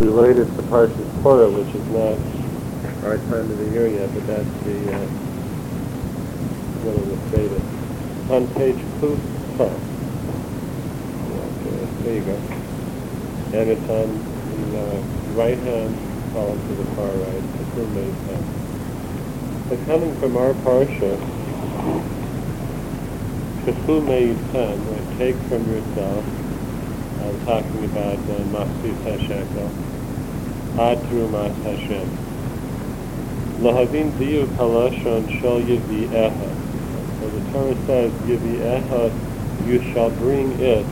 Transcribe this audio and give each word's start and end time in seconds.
related 0.00 0.46
to 0.46 0.62
Parshas 0.64 1.22
Korah, 1.22 1.48
which 1.50 1.74
is 1.74 1.86
not 1.88 2.18
our 3.04 3.16
time 3.16 3.50
of 3.50 3.58
the 3.58 3.70
year 3.70 3.86
yet, 3.88 4.12
but 4.12 4.26
that's 4.26 4.50
the 4.64 4.92
uh, 4.92 5.06
one 6.84 6.96
of 6.96 7.06
the 7.08 7.16
Veda. 7.32 7.60
On 8.34 8.46
page 8.54 8.80
two. 9.00 9.18
Okay, 9.56 9.72
there 12.02 12.14
you 12.14 12.24
go. 12.24 12.36
And 13.56 13.70
it's 13.70 13.88
on 13.88 14.08
the 14.72 14.78
uh, 14.78 15.00
right 15.34 15.58
hand 15.58 15.96
column 16.32 16.60
to 16.68 16.74
the 16.74 16.84
far 16.94 17.06
right, 17.06 17.42
the 17.56 17.64
full 17.72 17.88
time. 18.28 18.44
But 19.68 19.78
coming 19.86 20.14
from 20.20 20.36
our 20.36 20.52
Parsha, 20.62 21.16
Kafu 23.64 24.00
Meyitam, 24.04 24.76
right, 24.90 25.18
take 25.18 25.36
from 25.48 25.62
yourself, 25.72 26.24
I'm 27.26 27.44
talking 27.44 27.84
about 27.84 28.24
the 28.28 28.38
Machzis 28.54 28.94
HaShekel, 29.02 29.68
Ad 30.78 30.98
Trumas 31.10 31.56
Hashem. 31.64 32.06
Lahavin 33.58 34.12
Diyu 34.12 34.46
Kalashon 34.54 35.26
Shal 35.40 35.58
Yivi'eha. 35.58 36.48
So 37.18 37.28
the 37.28 37.42
Torah 37.50 37.74
says, 37.86 38.12
Yivi'eha, 38.28 39.66
you 39.66 39.92
shall 39.92 40.10
bring 40.10 40.52
it, 40.60 40.86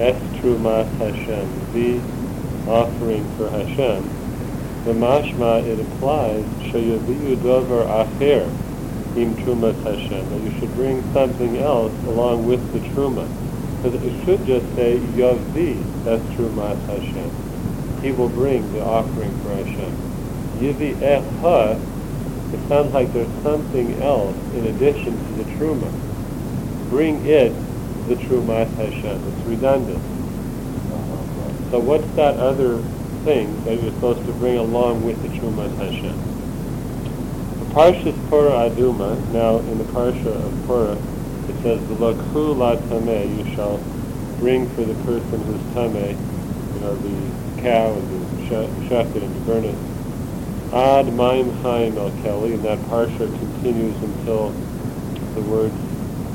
Es 0.00 0.16
Trumas 0.40 0.88
Hashem, 0.96 1.46
the 1.74 2.00
offering 2.70 3.28
for 3.36 3.50
Hashem. 3.50 4.08
The 4.86 4.92
mashma, 4.94 5.62
it 5.66 5.78
applies, 5.78 6.46
Shayavi'u 6.72 7.42
Dover 7.42 7.84
Acher, 7.84 8.48
Im 9.20 9.36
Trumas 9.36 9.76
Hashem, 9.84 10.30
that 10.30 10.40
you 10.40 10.58
should 10.58 10.74
bring 10.74 11.12
something 11.12 11.58
else 11.58 11.92
along 12.06 12.46
with 12.46 12.72
the 12.72 12.80
Truma. 12.80 13.41
Because 13.82 14.00
it 14.00 14.24
should 14.24 14.46
just 14.46 14.64
say, 14.76 14.96
Yavi, 14.98 16.04
that's 16.04 16.22
Trumas 16.34 16.78
Hashem. 16.86 18.00
He 18.00 18.12
will 18.12 18.28
bring 18.28 18.72
the 18.72 18.80
offering 18.80 19.36
for 19.40 19.56
Hashem. 19.56 19.90
Yivi 20.60 20.94
Echa, 21.00 21.80
it 22.54 22.68
sounds 22.68 22.94
like 22.94 23.12
there's 23.12 23.42
something 23.42 24.00
else 24.00 24.36
in 24.54 24.66
addition 24.66 25.16
to 25.16 25.42
the 25.42 25.50
Truma. 25.56 25.90
Bring 26.90 27.26
it, 27.26 27.52
the 28.06 28.14
Trumas 28.14 28.72
Hashem. 28.76 29.20
It's 29.26 29.46
redundant. 29.48 30.00
So 31.72 31.80
what's 31.80 32.06
that 32.14 32.36
other 32.36 32.78
thing 33.24 33.64
that 33.64 33.82
you're 33.82 33.92
supposed 33.94 34.24
to 34.26 34.32
bring 34.34 34.58
along 34.58 35.04
with 35.04 35.20
the 35.22 35.28
Trumas 35.40 35.74
Hashem? 35.78 36.16
The 37.58 37.74
Parshas 37.74 38.28
Parah 38.28 38.70
Aduma, 38.70 39.18
now 39.32 39.58
in 39.58 39.78
the 39.78 39.84
Parsha 39.84 40.26
of 40.26 40.66
Korah, 40.68 40.98
it 41.48 41.56
says, 41.62 41.80
"V'lakhu 41.88 42.56
la 42.56 42.76
tameh," 42.76 43.38
you 43.38 43.44
shall 43.54 43.80
bring 44.38 44.68
for 44.74 44.84
the 44.84 44.94
person 45.04 45.42
who's 45.42 45.60
tameh, 45.74 46.16
you 46.74 46.80
know, 46.80 46.94
the 46.96 47.30
cow 47.62 47.96
and 47.96 48.08
the 48.08 48.42
shechted 48.88 49.22
and 49.22 49.34
to 49.34 49.40
burn 49.40 49.64
it. 49.64 49.78
Ad 50.72 51.12
maim 51.12 51.52
chaim 51.62 51.98
el 51.98 52.10
keli, 52.12 52.54
and 52.54 52.64
that 52.64 52.82
parsha 52.88 53.28
continues 53.38 53.96
until 54.02 54.54
the 55.34 55.42
words 55.42 55.76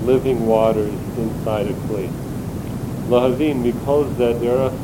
living 0.01 0.45
waters 0.45 0.99
inside 1.17 1.67
a 1.67 1.73
kli. 1.73 2.11
Lahavin 3.07 3.63
mikol 3.63 4.15
zederach 4.15 4.77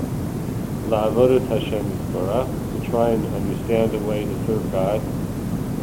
la'avodat 0.88 1.48
Hashem 1.48 1.98
yisborach, 1.98 2.50
to 2.72 2.80
try 2.90 3.12
and 3.12 3.26
understand 3.28 3.94
the 3.94 4.00
way 4.00 4.26
to 4.26 4.36
serve 4.46 4.72
God. 4.72 5.02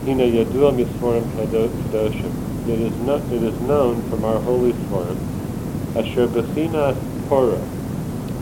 Hina 0.04 0.24
yadua 0.24 0.72
mismorim 0.74 1.28
kadoshim 1.34 2.49
it 2.70 2.80
is, 2.80 2.96
not, 3.00 3.20
it 3.32 3.42
is 3.42 3.60
known 3.62 4.00
from 4.08 4.24
our 4.24 4.38
holy 4.40 4.72
form, 4.88 5.18
Asher 5.96 6.28
Bechinas 6.28 6.96
Porah, 7.28 7.60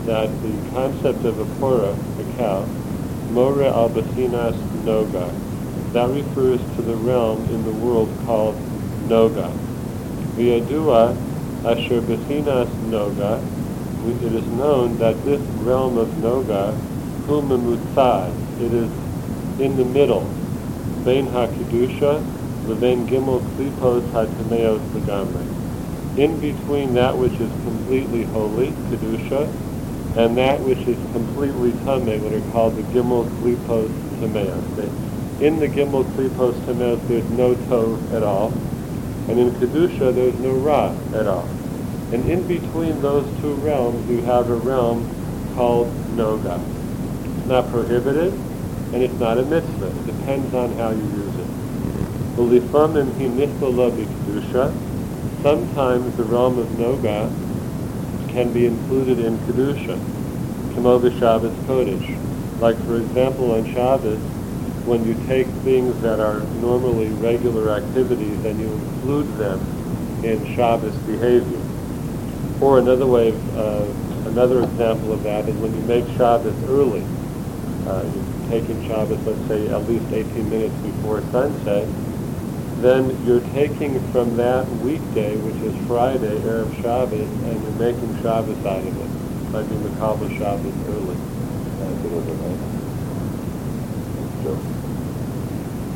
that 0.05 0.29
the 0.43 0.53
concept 0.71 1.25
of 1.25 1.39
a 1.39 1.45
Porah, 1.57 1.97
a 2.19 2.37
cow, 2.37 2.61
More 3.31 3.63
al 3.63 3.89
Noga, 3.89 5.27
that 5.93 6.09
refers 6.09 6.59
to 6.75 6.81
the 6.83 6.95
realm 6.97 7.43
in 7.49 7.63
the 7.65 7.71
world 7.71 8.09
called 8.25 8.55
Noga. 9.07 9.49
V'yadua 10.37 11.17
Asher 11.65 12.01
Bechinas 12.01 12.69
Noga, 12.85 13.41
it 14.23 14.33
is 14.33 14.45
known 14.53 14.97
that 14.99 15.15
this 15.25 15.41
realm 15.65 15.97
of 15.97 16.07
Noga, 16.21 16.77
Humamutzad, 17.25 18.31
it 18.61 18.73
is 18.73 18.89
in 19.59 19.75
the 19.75 19.85
middle, 19.85 20.21
Bein 21.03 21.25
HaKedusha, 21.27 22.38
Levin 22.69 23.07
Gimel 23.07 23.41
Klipos 23.55 24.03
HaTameos 24.11 24.79
Legamre. 24.93 26.19
In 26.19 26.39
between 26.39 26.93
that 26.93 27.17
which 27.17 27.33
is 27.33 27.49
completely 27.63 28.25
holy, 28.25 28.69
Kedusha, 28.91 29.49
and 30.15 30.37
that 30.37 30.61
which 30.61 30.77
is 30.87 30.97
completely 31.11 31.71
Tameh, 31.81 32.21
what 32.21 32.31
are 32.31 32.51
called 32.51 32.75
the 32.75 32.83
Gimel 32.93 33.25
Klipos 33.41 33.89
Tameos. 34.19 35.41
In 35.41 35.59
the 35.59 35.67
Gimel 35.67 36.03
Klipos 36.13 36.53
Tameos, 36.65 37.07
there's 37.07 37.27
no 37.31 37.55
Tov 37.55 38.13
at 38.13 38.21
all, 38.21 38.51
and 39.29 39.39
in 39.39 39.49
Kedusha, 39.55 40.13
there's 40.13 40.37
no 40.39 40.53
Ra 40.53 40.93
at 41.15 41.25
all. 41.25 41.49
And 42.11 42.29
in 42.29 42.45
between 42.45 43.01
those 43.01 43.25
two 43.41 43.55
realms, 43.55 44.07
you 44.07 44.21
have 44.23 44.47
a 44.47 44.55
realm 44.55 45.09
called 45.55 45.87
Noga. 46.15 46.59
It's 47.37 47.47
not 47.47 47.67
prohibited, 47.71 48.31
and 48.93 49.01
it's 49.01 49.19
not 49.19 49.39
a 49.39 49.43
mitzvah. 49.43 49.87
It 49.87 50.05
depends 50.05 50.53
on 50.53 50.77
how 50.77 50.91
you 50.91 51.01
use 51.01 51.35
it. 51.35 51.38
Ulifamim 52.39 53.11
hi 53.17 53.27
nichola 53.27 53.91
b'kedusha. 53.91 54.71
Sometimes 55.43 56.15
the 56.15 56.23
realm 56.23 56.57
of 56.57 56.67
Noga 56.79 57.27
can 58.29 58.53
be 58.53 58.65
included 58.65 59.19
in 59.19 59.37
kedusha, 59.39 59.99
kamo 60.73 60.99
b'Shabbos 60.99 61.53
kodesh. 61.67 62.61
Like 62.61 62.77
for 62.85 62.95
example 62.95 63.51
on 63.51 63.65
Shabbos, 63.73 64.19
when 64.87 65.03
you 65.05 65.15
take 65.27 65.47
things 65.67 66.01
that 66.01 66.21
are 66.21 66.39
normally 66.61 67.09
regular 67.19 67.71
activities 67.71 68.45
and 68.45 68.57
you 68.57 68.67
include 68.67 69.27
them 69.37 69.59
in 70.23 70.39
Shabbos 70.55 70.95
behavior. 70.99 71.59
Or 72.61 72.79
another 72.79 73.05
way, 73.05 73.33
uh, 73.57 73.83
another 74.27 74.63
example 74.63 75.11
of 75.11 75.23
that 75.23 75.49
is 75.49 75.55
when 75.57 75.75
you 75.75 75.81
make 75.81 76.05
Shabbos 76.15 76.55
early. 76.69 77.03
Uh, 77.85 78.07
you're 78.07 78.49
taking 78.61 78.81
Shabbos, 78.87 79.19
let's 79.27 79.45
say, 79.49 79.67
at 79.67 79.85
least 79.89 80.05
18 80.13 80.49
minutes 80.49 80.75
before 80.75 81.21
sunset, 81.33 81.85
then 82.81 83.25
you're 83.25 83.41
taking 83.51 83.99
from 84.11 84.35
that 84.37 84.67
weekday, 84.81 85.35
which 85.37 85.55
is 85.63 85.87
Friday, 85.87 86.39
Erev 86.39 86.73
Shabbos, 86.81 87.27
and 87.29 87.61
you're 87.63 87.71
making 87.93 88.15
Shabbos 88.21 88.57
out 88.65 88.79
of 88.79 88.87
it 88.87 89.51
by 89.51 89.63
being 89.63 89.81
Makabal 89.81 90.29
Shabbos 90.37 90.73
early. 90.87 91.17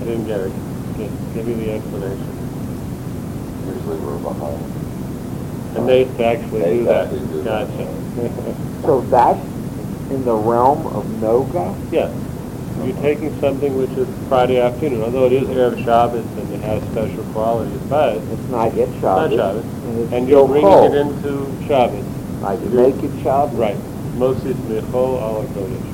I 0.02 0.06
didn't 0.06 0.26
get 0.26 0.40
it. 0.42 0.52
Give, 0.98 1.34
give 1.34 1.48
me 1.48 1.54
the 1.66 1.72
explanation. 1.72 2.28
Usually 3.68 3.98
we're 4.00 4.18
behind. 4.20 5.78
And 5.78 5.88
they 5.88 6.06
actually 6.24 6.60
They 6.62 6.78
do 6.80 6.84
that. 6.86 7.06
actually 7.06 7.28
do 7.28 7.44
that. 7.44 7.68
Gotcha. 7.68 8.60
So 8.84 9.00
that's 9.10 9.40
in 10.12 10.26
the 10.26 10.36
realm 10.36 10.86
of 10.88 11.06
Noga? 11.22 11.74
yes. 11.90 12.12
You're 12.82 12.96
taking 12.98 13.40
something 13.40 13.78
which 13.78 13.92
is 13.92 14.08
Friday 14.28 14.60
afternoon, 14.60 15.04
although 15.04 15.26
it 15.26 15.34
is 15.34 15.44
Erev 15.48 15.84
Shabbos 15.86 16.26
and 16.26 16.54
it 16.54 16.60
has 16.62 16.84
special 16.92 17.24
qualities, 17.32 17.80
but 17.90 18.18
it's 18.18 18.32
It's 18.32 18.50
not 18.50 18.74
yet 18.76 18.90
not 18.90 19.30
Shabbos. 19.32 19.36
Shabbos. 19.38 19.64
And 19.66 20.00
it's 20.00 20.12
And 20.14 20.28
you're 20.28 20.48
bringing 20.48 20.68
cold. 20.70 20.94
it 20.94 20.98
into 21.00 21.46
Shabbos. 21.68 22.06
Like 22.42 22.60
you 22.62 22.70
make 22.70 22.96
it 23.04 23.24
Shabbos? 23.24 23.56
Right. 23.56 23.78
Moses 24.16 24.58
Mechol 24.68 25.16
ala 25.22 25.46
Kodesh. 25.56 25.90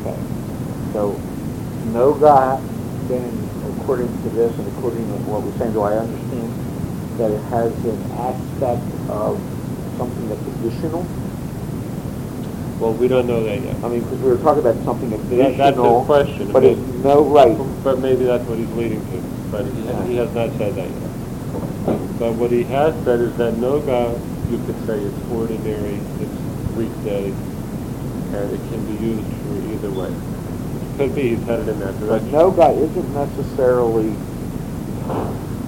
Okay. 0.00 0.16
So 0.92 1.12
Noga, 1.92 2.60
then 3.08 3.30
according 3.80 4.08
to 4.22 4.28
this 4.30 4.56
and 4.58 4.66
according 4.78 5.06
to 5.06 5.12
what 5.28 5.42
we're 5.42 5.56
saying, 5.58 5.72
do 5.72 5.82
I 5.82 5.98
understand 5.98 6.52
that 7.18 7.30
it 7.30 7.42
has 7.50 7.72
an 7.84 8.00
aspect 8.12 8.82
of 9.10 9.36
something 9.98 10.28
that's 10.28 10.46
additional? 10.58 11.04
Well, 12.78 12.92
we 12.92 13.06
don't 13.08 13.26
know 13.26 13.42
that 13.44 13.60
yet. 13.60 13.76
I 13.84 13.88
mean, 13.88 14.00
because 14.00 14.18
we 14.20 14.30
were 14.30 14.38
talking 14.38 14.60
about 14.60 14.82
something 14.84 15.10
That- 15.10 15.20
additional. 15.20 16.04
That's 16.04 16.28
the 16.28 16.34
question. 16.34 16.52
But 16.52 16.64
it's 16.64 16.80
no, 17.04 17.22
right. 17.24 17.56
But 17.84 18.00
maybe 18.00 18.24
that's 18.24 18.44
what 18.48 18.58
he's 18.58 18.70
leading 18.72 19.00
to. 19.00 19.22
But 19.50 19.66
he, 19.66 20.12
he 20.12 20.16
has 20.16 20.32
not 20.34 20.50
said 20.58 20.74
that 20.74 20.88
yet. 20.90 22.18
But 22.18 22.34
what 22.34 22.50
he 22.50 22.64
has 22.64 22.94
said 23.04 23.20
is 23.20 23.36
that 23.36 23.54
Noga, 23.54 24.18
you 24.50 24.58
could 24.66 24.86
say 24.86 24.98
it's 24.98 25.30
ordinary, 25.30 26.00
it's 26.18 26.38
weekday, 26.74 27.30
and 27.30 28.50
it 28.50 28.60
can 28.70 28.84
be 28.86 29.04
used 29.04 29.26
for 29.26 29.54
either 29.72 29.90
way. 29.90 30.14
Could 30.96 31.14
be 31.14 31.34
he's 31.34 31.42
headed 31.44 31.68
in 31.68 31.78
that 31.80 31.98
direction. 31.98 32.30
But 32.30 32.54
direction. 32.54 32.54
Noga 32.54 32.76
isn't 32.78 33.14
necessarily 33.14 34.14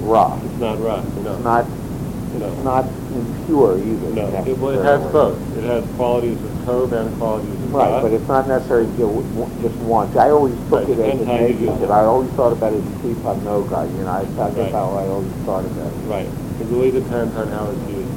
raw. 0.06 0.38
It's 0.44 0.58
not 0.58 0.80
rough, 0.80 1.04
no. 1.16 1.34
It's 1.34 1.44
not, 1.44 1.68
no. 2.38 2.46
it's 2.52 2.64
not 2.64 2.84
impure 3.14 3.78
either. 3.78 4.10
No, 4.14 4.44
it, 4.46 4.58
well, 4.58 4.78
it 4.78 4.84
has 4.84 5.12
both. 5.12 5.58
It 5.58 5.64
has 5.64 5.84
qualities 5.96 6.40
of 6.40 6.55
tov 6.66 6.90
and 6.92 7.16
qualities 7.16 7.48
of 7.54 7.72
Right, 7.72 8.02
but 8.02 8.12
it's 8.12 8.26
not 8.28 8.48
necessarily 8.48 8.90
w- 8.98 9.22
just 9.62 9.76
one. 9.86 10.10
I 10.18 10.30
always 10.30 10.52
Right, 10.54 10.80
took 10.86 10.88
it 10.90 10.98
as 10.98 10.98
depends 10.98 11.22
a 11.22 11.26
how 11.26 11.32
you 11.38 11.46
use 11.46 11.60
negative. 11.60 11.82
it. 11.82 11.90
I 11.92 12.04
always 12.04 12.30
thought 12.32 12.52
about 12.52 12.72
it 12.72 12.82
as 12.82 12.90
Klipot 13.00 13.38
Noga, 13.46 13.86
you 13.96 14.02
know, 14.04 14.10
I, 14.10 14.24
that's 14.24 14.56
Right. 14.56 14.72
how 14.72 14.90
I 14.98 15.06
always 15.06 15.30
thought 15.46 15.64
about 15.64 15.86
it. 15.86 16.10
Right. 16.10 16.26
It 16.60 16.66
really 16.68 16.90
depends 16.90 17.36
on 17.36 17.48
how 17.48 17.70
it's 17.70 17.90
used. 17.90 18.10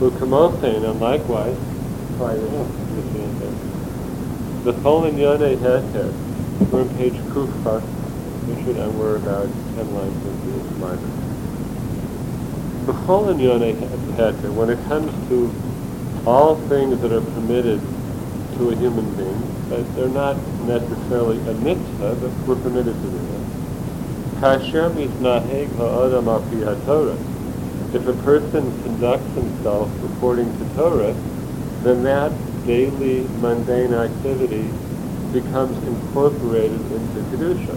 Ukamothein, 0.00 0.82
and 0.90 1.00
likewise, 1.00 1.56
Right, 2.18 2.38
yeah. 2.38 2.64
the 4.64 4.72
Cholin 4.82 5.16
Yone 5.18 5.38
Heter, 5.56 6.12
we're 6.70 6.80
on 6.82 6.88
page 6.96 7.14
Kufar, 7.32 7.82
we 8.48 8.62
should, 8.64 8.76
and 8.76 8.98
we're 8.98 9.16
about 9.16 9.48
10 9.76 9.94
lines 9.94 10.26
into 10.26 10.58
this 10.58 10.78
minor. 10.78 11.08
The 12.86 12.92
Cholin 13.06 13.40
Yone 13.40 13.74
Heter, 13.74 14.52
when 14.54 14.70
it 14.70 14.78
comes 14.88 15.12
to 15.28 15.50
all 16.26 16.56
things 16.68 17.00
that 17.00 17.12
are 17.12 17.20
permitted 17.20 17.80
to 18.56 18.70
a 18.70 18.76
human 18.76 19.08
being, 19.16 19.42
but 19.68 19.94
they're 19.94 20.08
not 20.08 20.36
necessarily 20.66 21.38
a 21.48 21.54
mitzvah, 21.54 22.14
but 22.20 22.30
we're 22.46 22.62
permitted 22.62 22.94
to 22.94 23.08
do 23.08 23.18
them. 23.18 23.44
Kasher 24.40 24.90
mitnaheg 24.90 25.68
ha'adam 25.76 26.28
al 26.28 26.40
pi 26.40 26.60
ha'torah. 26.64 27.16
If 27.94 28.06
a 28.06 28.12
person 28.22 28.70
conducts 28.82 29.32
himself 29.34 29.90
according 30.04 30.46
to 30.58 30.76
Torah, 30.76 31.14
then 31.82 32.02
that 32.04 32.32
daily 32.66 33.26
mundane 33.40 33.94
activity 33.94 34.68
becomes 35.32 35.76
incorporated 35.86 36.80
into 36.92 37.20
Kedusha. 37.30 37.74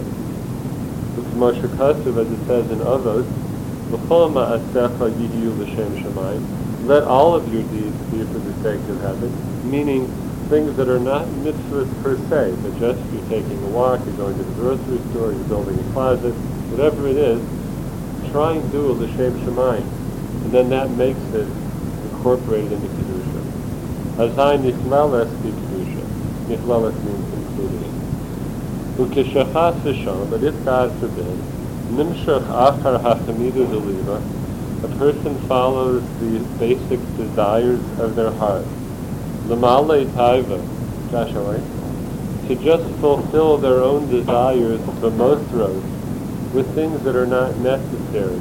Which 1.16 1.26
Moshe 1.34 1.68
Kasuv, 1.76 2.18
as 2.18 2.30
it 2.30 2.46
says 2.46 2.70
in 2.70 2.78
Avos, 2.78 3.24
"V'chol 3.90 4.32
ma'asecha 4.32 5.10
yihiyu 5.10 5.58
l'shem 5.58 5.96
shamayim." 6.02 6.63
Let 6.84 7.04
all 7.04 7.34
of 7.34 7.50
your 7.52 7.62
deeds 7.62 7.96
be 8.12 8.20
for 8.28 8.38
the 8.38 8.52
sake 8.62 8.80
of 8.90 9.00
heaven, 9.00 9.32
meaning 9.70 10.04
things 10.50 10.76
that 10.76 10.88
are 10.88 11.00
not 11.00 11.24
mitzvahs 11.40 11.88
per 12.02 12.16
se, 12.28 12.52
but 12.60 12.78
just 12.78 13.00
you're 13.10 13.28
taking 13.32 13.56
a 13.64 13.68
walk, 13.68 14.00
you're 14.04 14.16
going 14.16 14.36
to 14.36 14.44
the 14.44 14.52
grocery 14.60 15.00
store, 15.10 15.32
you're 15.32 15.48
building 15.48 15.78
a 15.80 15.92
closet, 15.94 16.34
whatever 16.68 17.08
it 17.08 17.16
is, 17.16 17.40
try 18.30 18.52
and 18.52 18.70
do 18.70 18.90
a 18.90 18.92
l'shem 18.92 19.32
shamayim, 19.40 19.88
and 20.44 20.52
then 20.52 20.68
that 20.68 20.90
makes 20.90 21.24
it 21.32 21.48
incorporated 22.04 22.72
into 22.72 22.88
Kedusha. 22.88 23.40
Azai 24.20 24.60
nichlalas 24.60 25.32
bi 25.40 25.48
Kedusha. 25.56 26.04
Nichlalas 26.52 26.92
means 27.02 27.32
included 27.32 27.80
in. 27.80 27.94
Ukeshachas 29.00 29.80
v'shon, 29.80 30.28
but 30.28 30.42
if 30.44 30.54
God 30.66 30.92
forbid, 31.00 31.38
nimshach 31.96 32.44
achar 32.44 33.00
hachamidu 33.00 33.64
deliva, 33.72 34.43
a 34.84 34.96
person 34.98 35.34
follows 35.48 36.02
the 36.20 36.38
basic 36.58 37.00
desires 37.16 37.80
of 37.98 38.14
their 38.16 38.30
heart. 38.32 38.66
Lamale 39.48 40.04
taiva, 40.12 40.60
Joshua, 41.10 41.58
to 42.48 42.54
just 42.56 42.84
fulfill 43.00 43.56
their 43.56 43.80
own 43.80 44.10
desires, 44.10 44.80
b'mosros, 45.00 45.82
with 46.52 46.72
things 46.74 47.02
that 47.02 47.16
are 47.16 47.26
not 47.26 47.56
necessary, 47.60 48.38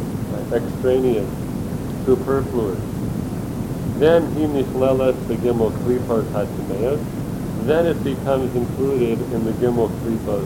extraneous, 0.52 1.30
superfluous. 2.06 2.80
Then 4.00 4.30
he 4.36 4.42
nichleles 4.42 5.28
the 5.30 5.36
gimel 5.36 5.72
klipos 5.84 6.26
hatimeos. 6.32 7.00
Then 7.66 7.86
it 7.86 8.04
becomes 8.04 8.54
included 8.54 9.22
in 9.32 9.46
the 9.46 9.54
gimel 9.54 9.90
klipos 10.02 10.46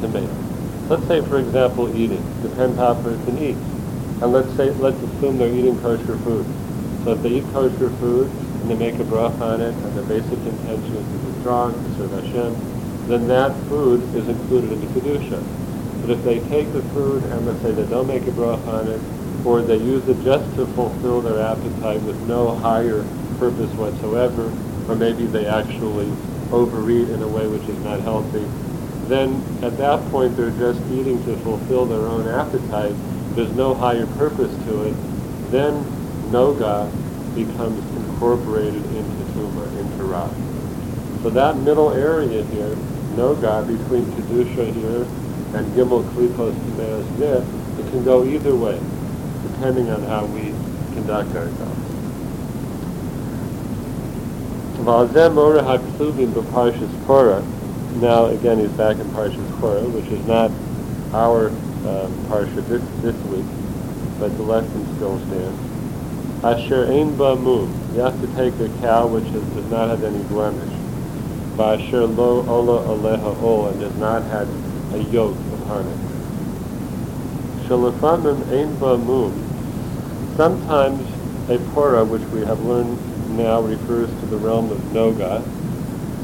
timeos. 0.00 0.88
Let's 0.88 1.06
say, 1.08 1.20
for 1.22 1.38
example, 1.40 1.94
eating. 1.96 2.22
Depends 2.42 2.76
how 2.76 2.92
a 2.92 3.02
person 3.02 3.38
eats. 3.38 3.81
And 4.22 4.32
let's 4.32 4.54
say, 4.54 4.70
let's 4.78 4.96
assume 5.02 5.36
they're 5.38 5.52
eating 5.52 5.76
kosher 5.80 6.16
food. 6.18 6.46
So 7.02 7.12
if 7.12 7.22
they 7.22 7.30
eat 7.30 7.44
kosher 7.52 7.90
food 7.98 8.30
and 8.30 8.70
they 8.70 8.76
make 8.76 8.94
a 9.00 9.04
brach 9.04 9.32
on 9.40 9.60
it, 9.60 9.74
and 9.74 9.98
the 9.98 10.02
basic 10.02 10.38
intention 10.38 10.94
is 10.94 11.04
to 11.04 11.18
be 11.26 11.40
strong, 11.40 11.72
to 11.72 11.96
serve 11.98 12.12
Hashem, 12.12 13.08
then 13.08 13.26
that 13.26 13.50
food 13.66 14.00
is 14.14 14.28
included 14.28 14.70
in 14.70 14.80
the 14.80 15.00
kedusha. 15.00 15.42
But 16.00 16.10
if 16.10 16.22
they 16.22 16.38
take 16.48 16.72
the 16.72 16.82
food 16.94 17.24
and 17.24 17.46
let's 17.46 17.60
say 17.62 17.72
they 17.72 17.84
don't 17.90 18.06
make 18.06 18.24
a 18.28 18.30
brach 18.30 18.60
on 18.60 18.86
it, 18.86 19.00
or 19.44 19.60
they 19.60 19.78
use 19.78 20.06
it 20.06 20.22
just 20.22 20.54
to 20.54 20.66
fulfill 20.68 21.20
their 21.20 21.42
appetite 21.42 22.00
with 22.02 22.16
no 22.28 22.54
higher 22.54 23.04
purpose 23.40 23.72
whatsoever, 23.74 24.52
or 24.88 24.94
maybe 24.94 25.26
they 25.26 25.46
actually 25.46 26.06
overeat 26.52 27.08
in 27.08 27.22
a 27.22 27.28
way 27.28 27.48
which 27.48 27.68
is 27.68 27.78
not 27.80 27.98
healthy, 28.02 28.46
then 29.08 29.42
at 29.64 29.76
that 29.78 29.98
point 30.12 30.36
they're 30.36 30.50
just 30.52 30.80
eating 30.92 31.18
to 31.24 31.36
fulfill 31.38 31.86
their 31.86 32.06
own 32.06 32.28
appetite. 32.28 32.94
There's 33.34 33.52
no 33.52 33.74
higher 33.74 34.06
purpose 34.18 34.54
to 34.66 34.84
it. 34.84 34.94
Then 35.50 35.84
noga 36.30 36.90
becomes 37.34 37.80
incorporated 37.96 38.84
into 38.84 39.24
tuma, 39.32 39.66
into 39.78 40.04
ra. 40.04 40.28
So 41.22 41.30
that 41.30 41.56
middle 41.56 41.92
area 41.92 42.44
here, 42.44 42.76
noga 43.16 43.66
between 43.66 44.04
kedusha 44.12 44.72
here 44.74 45.06
and 45.54 45.66
gimel 45.74 46.04
klipos 46.12 46.54
timeos 46.54 47.18
there, 47.18 47.42
it 47.78 47.90
can 47.90 48.04
go 48.04 48.24
either 48.24 48.54
way 48.54 48.78
depending 49.42 49.90
on 49.90 50.02
how 50.02 50.26
we 50.26 50.52
conduct 50.94 51.34
ourselves. 51.34 51.78
Now 58.00 58.26
again 58.26 58.58
he's 58.58 58.70
back 58.70 58.98
in 58.98 59.06
Parshas 59.10 59.60
Korah, 59.60 59.84
which 59.88 60.06
is 60.06 60.26
not 60.26 60.50
our 61.14 61.52
um, 61.86 62.12
Parsha 62.28 62.66
this, 62.68 62.82
this 63.02 63.16
week, 63.26 63.44
but 64.18 64.36
the 64.36 64.42
lesson 64.42 64.86
still 64.96 65.18
stands. 65.26 66.44
Asher 66.44 66.86
ein 66.90 67.16
ba 67.16 67.36
mum. 67.36 67.70
You 67.94 68.00
have 68.00 68.20
to 68.20 68.26
take 68.34 68.54
a 68.60 68.68
cow 68.80 69.06
which 69.06 69.24
is, 69.24 69.42
does 69.54 69.70
not 69.70 69.88
have 69.88 70.02
any 70.02 70.22
blemish. 70.24 70.74
Asher 71.58 72.06
lo 72.06 72.42
ola 72.46 72.82
aleha 72.86 73.42
ol, 73.42 73.68
and 73.68 73.80
does 73.80 73.96
not 73.98 74.22
have 74.24 74.48
a 74.94 74.98
yoke 75.12 75.36
of 75.36 75.66
harness. 75.66 75.98
Shalafamim 77.68 78.42
ein 78.52 78.76
ba 78.78 78.98
mum. 78.98 79.32
Sometimes 80.36 81.00
a 81.48 81.58
pora, 81.74 82.06
which 82.06 82.22
we 82.30 82.40
have 82.46 82.60
learned 82.64 82.98
now 83.36 83.60
refers 83.60 84.08
to 84.08 84.26
the 84.26 84.36
realm 84.36 84.70
of 84.70 84.78
Noga. 84.92 85.42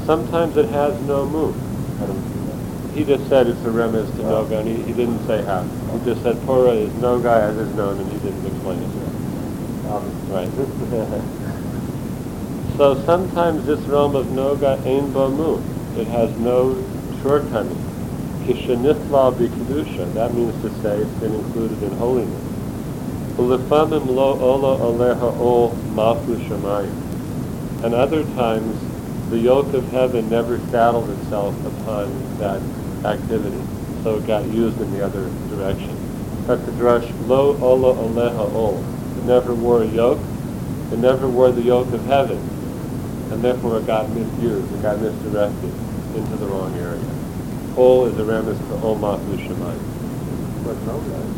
Sometimes 0.05 0.57
it 0.57 0.69
has 0.69 0.99
no 1.01 1.25
mum. 1.25 2.38
He 2.93 3.03
just 3.05 3.27
said 3.29 3.47
it's 3.47 3.59
a 3.61 3.69
remez 3.69 4.07
to 4.17 4.23
Noga, 4.23 4.59
and 4.59 4.67
he, 4.67 4.75
he 4.83 4.93
didn't 4.93 5.25
say 5.27 5.43
how. 5.43 5.61
He 5.63 6.05
just 6.05 6.21
said 6.23 6.35
pora 6.37 6.75
is 6.75 6.91
Noga 6.93 7.49
as 7.49 7.57
is 7.57 7.73
known, 7.75 7.99
and 7.99 8.11
he 8.11 8.17
didn't 8.19 8.45
explain 8.45 8.79
it. 8.79 8.89
Right. 10.29 10.49
so 12.77 13.03
sometimes 13.05 13.65
this 13.65 13.79
realm 13.81 14.15
of 14.15 14.27
Noga 14.27 14.77
ein 14.85 15.11
ba 15.11 15.29
mum. 15.29 15.63
It 15.97 16.07
has 16.07 16.35
no 16.37 16.75
shortcoming. 17.21 17.75
Kishanithla 18.45 19.33
b'kedusha. 19.35 20.13
That 20.13 20.33
means 20.33 20.59
to 20.61 20.69
say 20.81 20.97
it's 20.97 21.19
been 21.19 21.33
included 21.33 21.81
in 21.83 21.91
holiness. 21.97 22.43
Ulefamim 23.37 24.07
lo 24.07 24.39
ola 24.39 24.77
aleha 24.77 25.37
ol 25.39 25.71
malchu 25.93 26.37
shamayim. 26.47 26.93
And 27.83 27.93
other 27.93 28.23
times, 28.35 28.77
the 29.29 29.37
yoke 29.37 29.73
of 29.73 29.89
heaven 29.91 30.29
never 30.29 30.59
saddled 30.69 31.09
itself 31.11 31.55
upon 31.65 32.37
that 32.39 32.61
activity, 33.05 33.61
so 34.03 34.17
it 34.17 34.25
got 34.27 34.45
used 34.47 34.79
in 34.81 34.91
the 34.91 35.01
other 35.03 35.29
direction. 35.49 35.95
Drush, 36.47 37.11
lo 37.27 37.57
ola 37.61 37.93
aleha 37.95 38.53
ol. 38.53 38.83
It 39.17 39.25
never 39.25 39.53
wore 39.53 39.83
a 39.83 39.87
yoke, 39.87 40.19
it 40.91 40.99
never 40.99 41.27
wore 41.27 41.51
the 41.51 41.61
yoke 41.61 41.91
of 41.93 42.03
heaven, 42.05 42.39
and 43.31 43.41
therefore 43.43 43.77
it 43.79 43.85
got 43.85 44.09
misused, 44.09 44.71
it 44.73 44.81
got 44.81 44.99
misdirected 44.99 45.73
into 46.15 46.35
the 46.37 46.47
wrong 46.47 46.75
area. 46.77 47.05
Ol 47.77 48.05
is 48.07 48.17
a 48.17 48.23
remes 48.23 48.57
to 48.67 48.73
ol 48.83 48.97
malchu 48.97 49.37
shamayim. 49.37 49.83
But 50.63 50.77
no, 50.85 50.99
guys. 50.99 51.35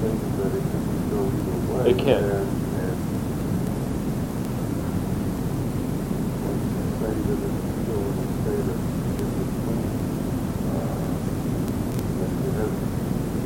Things 0.00 0.22
it 0.40 0.62
can 0.70 0.82
go 1.10 1.20
either 1.28 1.58
way. 1.72 1.90
It 1.90 1.96
can. 1.98 2.22
And, 2.24 2.48
and 2.80 2.96
when 6.42 6.56
you 6.74 6.90
say 6.98 7.12
that 7.24 7.38
it's 7.44 7.64
still 7.84 8.04
in 8.04 8.16
a 8.18 8.26
state 8.42 8.68
of 8.68 8.78
in-between, 9.20 9.88
uh, 10.74 10.98
that 12.18 12.32
it 12.44 12.52
hasn't, 12.58 12.84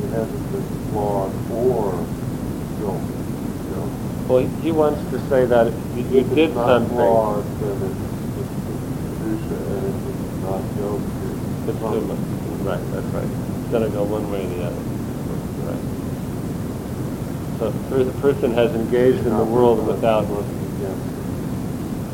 it 0.02 0.10
hasn't 0.16 0.46
been 0.50 0.66
flawed 0.90 1.32
or 1.52 1.92
built, 2.78 3.02
you 3.04 3.70
know? 3.76 3.87
Well, 4.26 4.48
he 4.68 4.72
wants 4.72 5.00
to 5.10 5.18
say 5.30 5.46
that 5.46 5.72
you, 5.96 6.04
you 6.12 6.22
did 6.34 6.52
something. 6.52 6.94
then 6.98 7.08
it's, 7.88 7.96
it's, 8.37 9.48
it's 9.48 9.48
it's 9.48 10.44
not 10.44 10.60
built, 10.76 11.00
it's 11.00 11.72
It's 11.72 11.80
too 11.80 12.04
much. 12.04 12.20
Right, 12.68 12.84
that's 12.92 13.06
right. 13.16 13.25
It's 13.25 13.72
got 13.72 13.78
to 13.78 13.88
go 13.88 14.04
one 14.04 14.30
way 14.30 14.44
or 14.44 14.48
the 14.52 14.64
other. 14.68 14.84
Right. 15.64 15.84
So 17.58 17.72
the 18.04 18.12
person 18.20 18.52
has 18.52 18.75
engaged 18.75 19.25
in 19.25 19.34
the 19.38 19.44
world 19.44 19.87
without, 19.87 20.28
Yeah. 20.28 20.92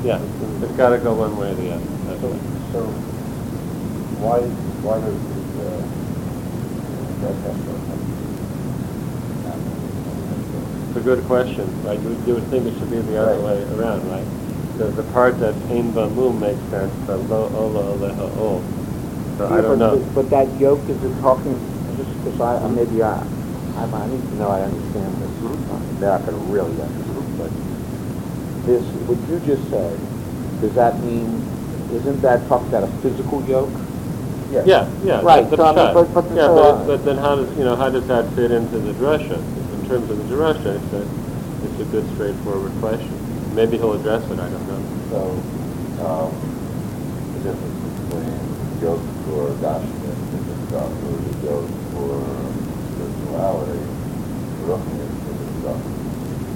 yeah, 0.05 0.23
it's 0.63 0.77
got 0.77 0.91
to 0.91 0.99
go 0.99 1.13
one 1.13 1.37
way 1.37 1.51
or 1.51 1.55
the 1.57 1.73
other. 1.75 1.85
That's 2.07 2.21
So, 2.21 2.29
right. 2.31 2.41
so 2.71 2.87
why, 4.23 4.39
why 4.87 5.01
does 5.03 5.19
the, 5.59 5.67
uh, 5.67 5.83
that 7.19 7.35
have 7.51 7.59
to 7.67 7.75
It's 10.35 10.55
a 10.55 10.85
good 11.05 11.23
question, 11.25 11.69
right? 11.85 12.01
You, 12.01 12.17
you 12.27 12.35
would 12.35 12.45
think 12.49 12.67
it 12.67 12.73
should 12.79 12.91
be 12.91 12.99
the 13.01 13.21
other 13.21 13.37
Right. 13.37 13.57
way 13.61 13.77
around, 13.77 14.09
right? 14.11 14.25
The, 14.79 14.87
the 14.91 15.03
part 15.13 15.39
that 15.41 15.55
Ein 15.71 15.93
Bamum 15.93 16.41
makes 16.41 16.59
sense, 16.71 16.93
but 17.07 17.19
Lo 17.29 17.47
Ola 17.55 17.95
Aleha 17.95 18.37
Ol. 18.39 18.63
So 19.39 19.47
I 19.49 19.61
don't 19.61 19.79
But 19.79 19.93
know. 19.95 19.99
But 20.15 20.31
that 20.31 20.49
yoke, 20.59 20.81
is 20.89 21.03
it 21.05 21.21
talking, 21.21 21.55
just 21.97 22.11
because 22.25 22.41
I, 22.41 22.57
uh, 22.57 22.69
maybe 22.69 23.03
I, 23.03 23.13
I, 23.77 23.85
I 23.85 24.07
need 24.09 24.23
to 24.23 24.35
know 24.37 24.51
I 24.51 24.63
understand 24.63 25.13
this. 25.21 25.31
Mhm. 25.45 25.55
Uh, 25.71 26.01
They're 26.01 26.19
not 26.19 26.51
really 26.51 26.71
understand. 26.81 27.39
but 27.39 27.51
This, 28.67 28.83
what 29.07 29.19
you 29.29 29.39
just 29.47 29.69
said, 29.71 29.93
does 30.61 30.73
that 30.75 30.99
mean, 31.05 31.29
isn't 31.93 32.21
that 32.23 32.47
talking 32.49 32.69
about 32.69 32.85
a 32.85 32.93
physical 33.05 33.43
yoke? 33.45 33.69
yeah, 34.65 34.87
yeah, 35.05 35.21
Right, 35.23 35.45
that's 35.51 35.57
so 35.57 35.65
I 35.67 35.75
mean, 35.75 35.95
but- 35.95 36.15
but 36.15 36.25
yeah, 36.35 36.47
so, 36.47 36.55
but, 36.55 36.75
uh, 36.75 36.87
but 36.87 37.05
then 37.05 37.19
how 37.19 37.37
does 37.37 37.51
you 37.59 37.65
know 37.65 37.77
how 37.77 37.91
does 37.91 38.07
that 38.07 38.25
fit 38.35 38.51
into 38.53 38.79
the 38.79 38.93
drasha? 38.95 39.43
In 39.85 39.91
terms 39.91 40.09
of 40.09 40.17
the 40.17 40.35
drasha, 40.35 40.81
it's 40.81 40.93
a, 40.97 41.05
it's 41.69 41.79
a 41.85 41.85
good 41.93 42.09
straightforward 42.17 42.73
question. 42.81 43.13
Maybe 43.55 43.77
he'll 43.77 43.93
address 43.93 44.25
it. 44.31 44.41
I 44.41 44.49
don't 44.49 44.65
know. 44.65 44.81
So, 45.13 45.21
um, 46.09 46.33
the 47.37 47.53
difference 47.53 47.77
between 48.01 48.33
yoke 48.81 49.05
for 49.29 49.53
Dashman 49.61 50.09
and 50.09 50.41
the 50.49 50.57
stuff, 50.73 50.89
or 50.89 51.21
the 51.21 51.37
yoke 51.45 51.69
for 51.93 52.17
spirituality, 52.97 53.85
looking 54.65 55.05
at 55.05 55.13
the 55.21 55.37
stuff. 55.61 55.77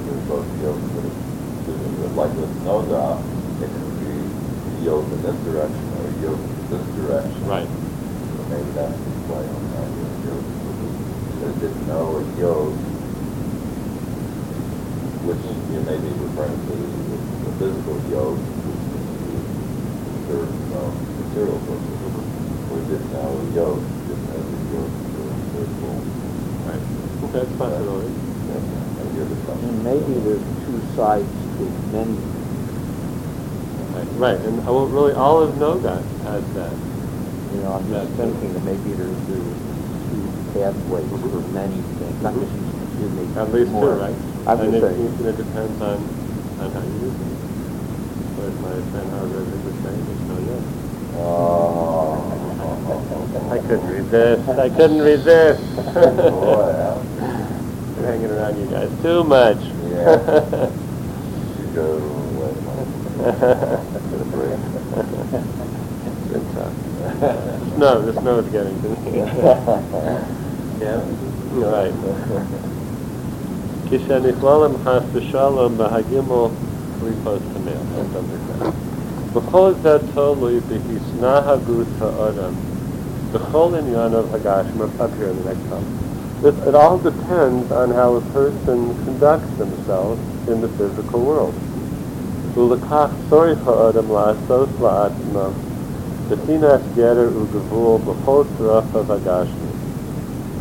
There's 0.09 0.25
both 0.25 0.49
yokes, 0.65 0.89
but 0.97 1.05
it's, 1.05 2.17
like 2.17 2.33
with 2.33 2.49
Noga, 2.65 3.21
it 3.61 3.69
can 3.69 3.93
be 4.09 4.89
yoke 4.89 5.05
in 5.05 5.21
this 5.21 5.37
direction 5.45 5.85
or 6.01 6.09
yoke 6.25 6.41
in 6.41 6.65
this 6.73 6.81
direction. 6.97 7.45
Right. 7.45 7.69
So 7.69 8.41
maybe 8.49 8.73
that's 8.73 8.97
the 8.97 9.13
play 9.29 9.45
on 9.45 9.63
that, 9.77 9.85
yoke. 10.25 10.49
Because 11.37 11.61
didn't 11.61 11.87
know 11.93 12.17
a 12.17 12.41
yoke, 12.41 12.88
which 15.29 15.45
you 15.45 15.81
may 15.85 15.99
be 16.01 16.09
referring 16.25 16.57
to 16.57 16.73
the 16.73 16.89
the 17.45 17.53
physical 17.61 17.97
yoke, 18.09 18.41
which 18.41 18.85
is 19.37 19.45
certain 20.25 20.57
um, 20.73 20.93
material 21.21 21.61
purposes. 21.69 22.01
We 22.73 22.81
didn't 22.89 23.13
know 23.13 23.29
a 23.29 23.45
yoke, 23.53 23.85
didn't 24.09 24.25
know 24.25 24.41
the 24.41 24.61
yoke 24.73 24.95
for 25.13 25.29
spiritual. 25.53 25.97
Right. 26.65 26.81
Okay, 27.29 27.45
that's 27.45 27.53
a 27.53 27.59
possibility. 27.61 28.09
Yeah, 28.09 29.05
and 29.05 29.09
you're 29.13 29.29
the 29.29 29.53
And 29.53 29.85
maybe 29.85 30.13
there's 30.25 30.47
two 30.65 30.81
sides 30.97 31.29
to 31.29 31.65
many, 31.93 32.17
Right. 33.93 34.09
Right. 34.17 34.41
And 34.49 34.61
uh, 34.65 34.73
well, 34.73 34.87
really, 34.89 35.13
all 35.13 35.43
of 35.45 35.55
Noga 35.61 36.01
has 36.25 36.45
that. 36.57 36.73
you 37.53 37.61
know, 37.61 37.73
I'm 37.77 37.85
just 37.93 38.13
thinking 38.17 38.53
that 38.57 38.65
maybe 38.65 38.97
there's, 38.97 39.19
there's 39.29 39.53
two 40.09 40.25
pathways 40.57 41.09
for 41.21 41.41
many 41.53 41.77
things, 42.01 42.17
not 42.25 42.33
just, 42.33 42.49
excuse 42.49 43.13
me. 43.13 43.25
At 43.37 43.53
least 43.53 43.73
two, 43.73 43.93
right? 43.93 44.17
I'm 44.49 44.61
and 44.61 44.73
just 44.73 44.85
it, 44.85 44.97
saying. 44.97 45.27
it 45.27 45.37
depends 45.37 45.81
on, 45.83 45.99
on 46.61 46.71
how 46.73 46.81
you 46.81 46.95
use 47.05 47.21
it. 47.21 47.37
But 48.37 48.53
my 48.65 48.81
friend 48.91 49.11
Harvard 49.13 49.65
was 49.65 49.77
saying, 49.85 50.05
there's 50.07 50.25
no 50.25 50.39
yes. 50.41 50.65
Oh. 51.17 52.35
I 53.51 53.59
couldn't 53.59 53.89
resist. 53.91 54.49
I 54.49 54.69
couldn't 54.71 55.01
resist. 55.03 55.63
Boy, 55.95 56.73
huh? 56.73 56.99
Hanging 58.03 58.31
around 58.31 58.57
you 58.59 58.67
guys 58.71 58.91
too 59.03 59.25
much. 59.25 59.59
Yeah. 59.93 60.71
You 61.59 61.67
go 61.75 61.99
away. 61.99 62.55
To 62.55 62.63
the. 64.25 64.59
Good 66.29 66.45
tough. 66.55 66.75
No, 67.77 67.91
the 68.03 68.13
snow 68.21 68.39
is 68.39 68.49
getting 68.53 68.81
to 68.83 68.89
me. 68.89 68.97
yeah. 70.81 71.05
You're 71.53 71.71
right 71.71 71.95
כשנכללם 73.90 74.72
חס 74.84 75.04
ושלום 75.14 75.78
בהגימו 75.78 76.50
קליפות 77.00 77.40
טמא. 77.54 77.72
בכל 79.34 79.72
זה 79.82 79.98
תלוי 80.14 80.60
בהתנהגות 80.70 81.88
האדם 82.02 82.54
בכל 83.32 83.70
ענייניו 83.80 84.24
הגשם 84.34 84.82
up 85.00 85.10
here 85.18 85.30
in 85.30 85.38
the 85.38 85.50
next 85.50 85.70
column. 85.70 86.04
This, 86.44 86.56
it 86.68 86.76
all 86.76 86.98
depends 86.98 87.72
on 87.72 87.92
how 87.92 88.16
a 88.16 88.22
person 88.38 88.80
conducts 89.06 89.52
themselves 89.58 90.22
in 90.48 90.62
the 90.62 90.68
physical 90.78 91.22
world. 91.22 91.54
ולכך 92.56 93.08
צריך 93.30 93.68
האדם 93.68 94.04
לעשות 94.14 94.70
לעצמו 94.82 95.48
בחינת 96.30 96.80
גדר 96.96 97.30
וגבול 97.36 97.98
בכל 98.02 98.44
צרפיו 98.58 99.14
הגשמי. 99.14 99.74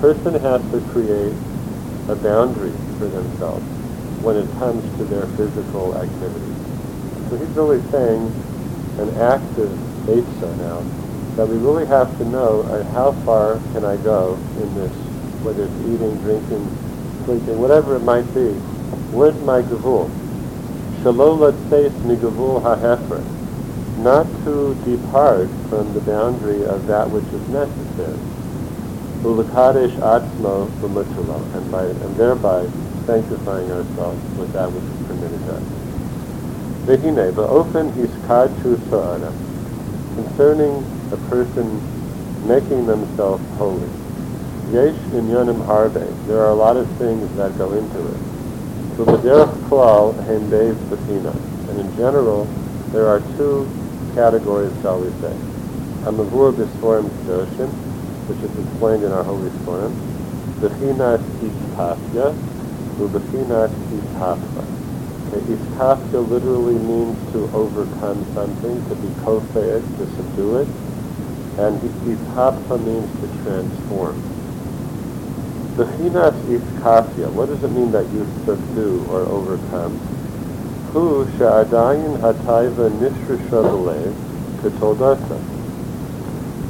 Person 0.03 0.35
has 0.35 0.61
to 0.73 0.81
create 0.93 1.35
a 2.10 2.16
boundary 2.16 2.72
for 2.98 3.08
themselves 3.08 3.66
when 4.24 4.38
it 4.38 4.50
comes 4.58 4.84
to 4.98 5.04
their 5.06 5.26
physical 5.38 5.96
activity. 5.96 6.54
So 7.30 7.38
he's 7.38 7.50
really 7.50 7.82
saying 7.92 8.32
an 9.00 9.10
active 9.18 9.70
Eitzah 10.08 10.58
now, 10.58 10.80
that 11.36 11.48
we 11.48 11.58
really 11.58 11.86
have 11.86 12.18
to 12.18 12.26
know 12.26 12.62
uh, 12.64 12.84
how 12.94 13.12
far 13.24 13.60
can 13.74 13.84
I 13.84 13.98
go 13.98 14.36
in 14.58 14.76
this, 14.76 14.92
whether 15.44 15.66
it's 15.66 15.80
eating, 15.82 16.16
drinking, 16.24 16.66
sleeping, 17.26 17.60
whatever 17.60 17.96
it 17.96 18.00
might 18.00 18.26
be. 18.34 18.50
Where's 19.12 19.40
my 19.42 19.62
gavul? 19.62 20.10
Shalom 21.04 21.40
latseis 21.42 21.92
migavul 22.08 22.64
hahefer. 22.64 23.22
Not 23.98 24.26
to 24.46 24.74
depart 24.86 25.50
from 25.70 25.94
the 25.94 26.02
boundary 26.02 26.64
of 26.66 26.88
that 26.88 27.10
which 27.10 27.26
is 27.26 27.48
necessary. 27.50 28.37
Ulakadesh 29.24 29.98
atzmo 29.98 30.70
b'mutulo, 30.80 31.42
and 31.56 31.72
by 31.72 31.84
and 31.86 32.16
thereby 32.16 32.68
sanctifying 33.06 33.72
ourselves 33.72 34.38
with 34.38 34.54
that 34.54 34.70
which 34.72 34.84
is 34.84 35.00
permitted 35.08 35.42
us. 35.50 35.64
Vehine 36.86 37.34
ba'ofen 37.34 37.92
hiskadu 37.94 38.78
sa'ana, 38.90 39.32
concerning 40.16 40.86
a 41.12 41.18
person 41.30 41.82
making 42.48 42.86
themselves 42.86 43.44
holy. 43.58 43.90
Yesh 44.72 44.96
inyanim 45.12 45.66
harbe, 45.66 46.06
there 46.28 46.40
are 46.40 46.52
a 46.52 46.56
lot 46.56 46.78
of 46.78 46.88
things 46.98 47.28
that 47.38 47.58
go 47.58 47.74
into 47.74 48.00
it. 48.00 48.22
V'b'derech 48.98 49.54
klal 49.68 50.14
hem 50.26 50.50
beis 50.52 50.76
b'tina, 50.90 51.34
and 51.70 51.80
in 51.80 51.96
general, 51.98 52.46
there 52.92 53.08
are 53.08 53.20
two 53.36 53.68
categories, 54.14 54.72
shall 54.82 55.00
we 55.00 55.10
say. 55.22 55.36
Amavur 56.06 56.54
b'sforim 56.54 57.10
kedoshim, 57.26 57.87
which 58.28 58.44
is 58.44 58.52
explained 58.60 59.04
in 59.04 59.12
our 59.12 59.24
Holy 59.24 59.50
Sforim, 59.64 59.92
Bechinat 60.60 61.24
Iskafya, 61.40 62.36
Ubechinat 63.00 63.72
Iskafya. 63.96 64.64
Okay, 65.28 65.42
Iskafya 65.56 66.20
literally 66.30 66.76
means 66.76 67.18
to 67.32 67.50
overcome 67.56 68.20
something, 68.34 68.76
to 68.90 68.96
be 68.96 69.08
kofed, 69.24 69.82
to 69.98 70.04
subdue 70.16 70.58
it, 70.58 70.68
and 71.60 71.80
Iskafya 71.80 72.78
means 72.86 73.10
to 73.22 73.28
transform. 73.44 74.16
Bechinat 75.76 76.36
Iskafya, 76.52 77.32
what 77.32 77.48
does 77.48 77.64
it 77.64 77.72
mean 77.72 77.92
that 77.92 78.08
you 78.12 78.28
subdue 78.46 79.06
or 79.10 79.22
overcome? 79.22 79.96
Hu 80.92 81.28
she'adayin 81.38 82.18
hatayva 82.20 82.90
nishrisha 82.90 83.62
b'lev 83.64 85.57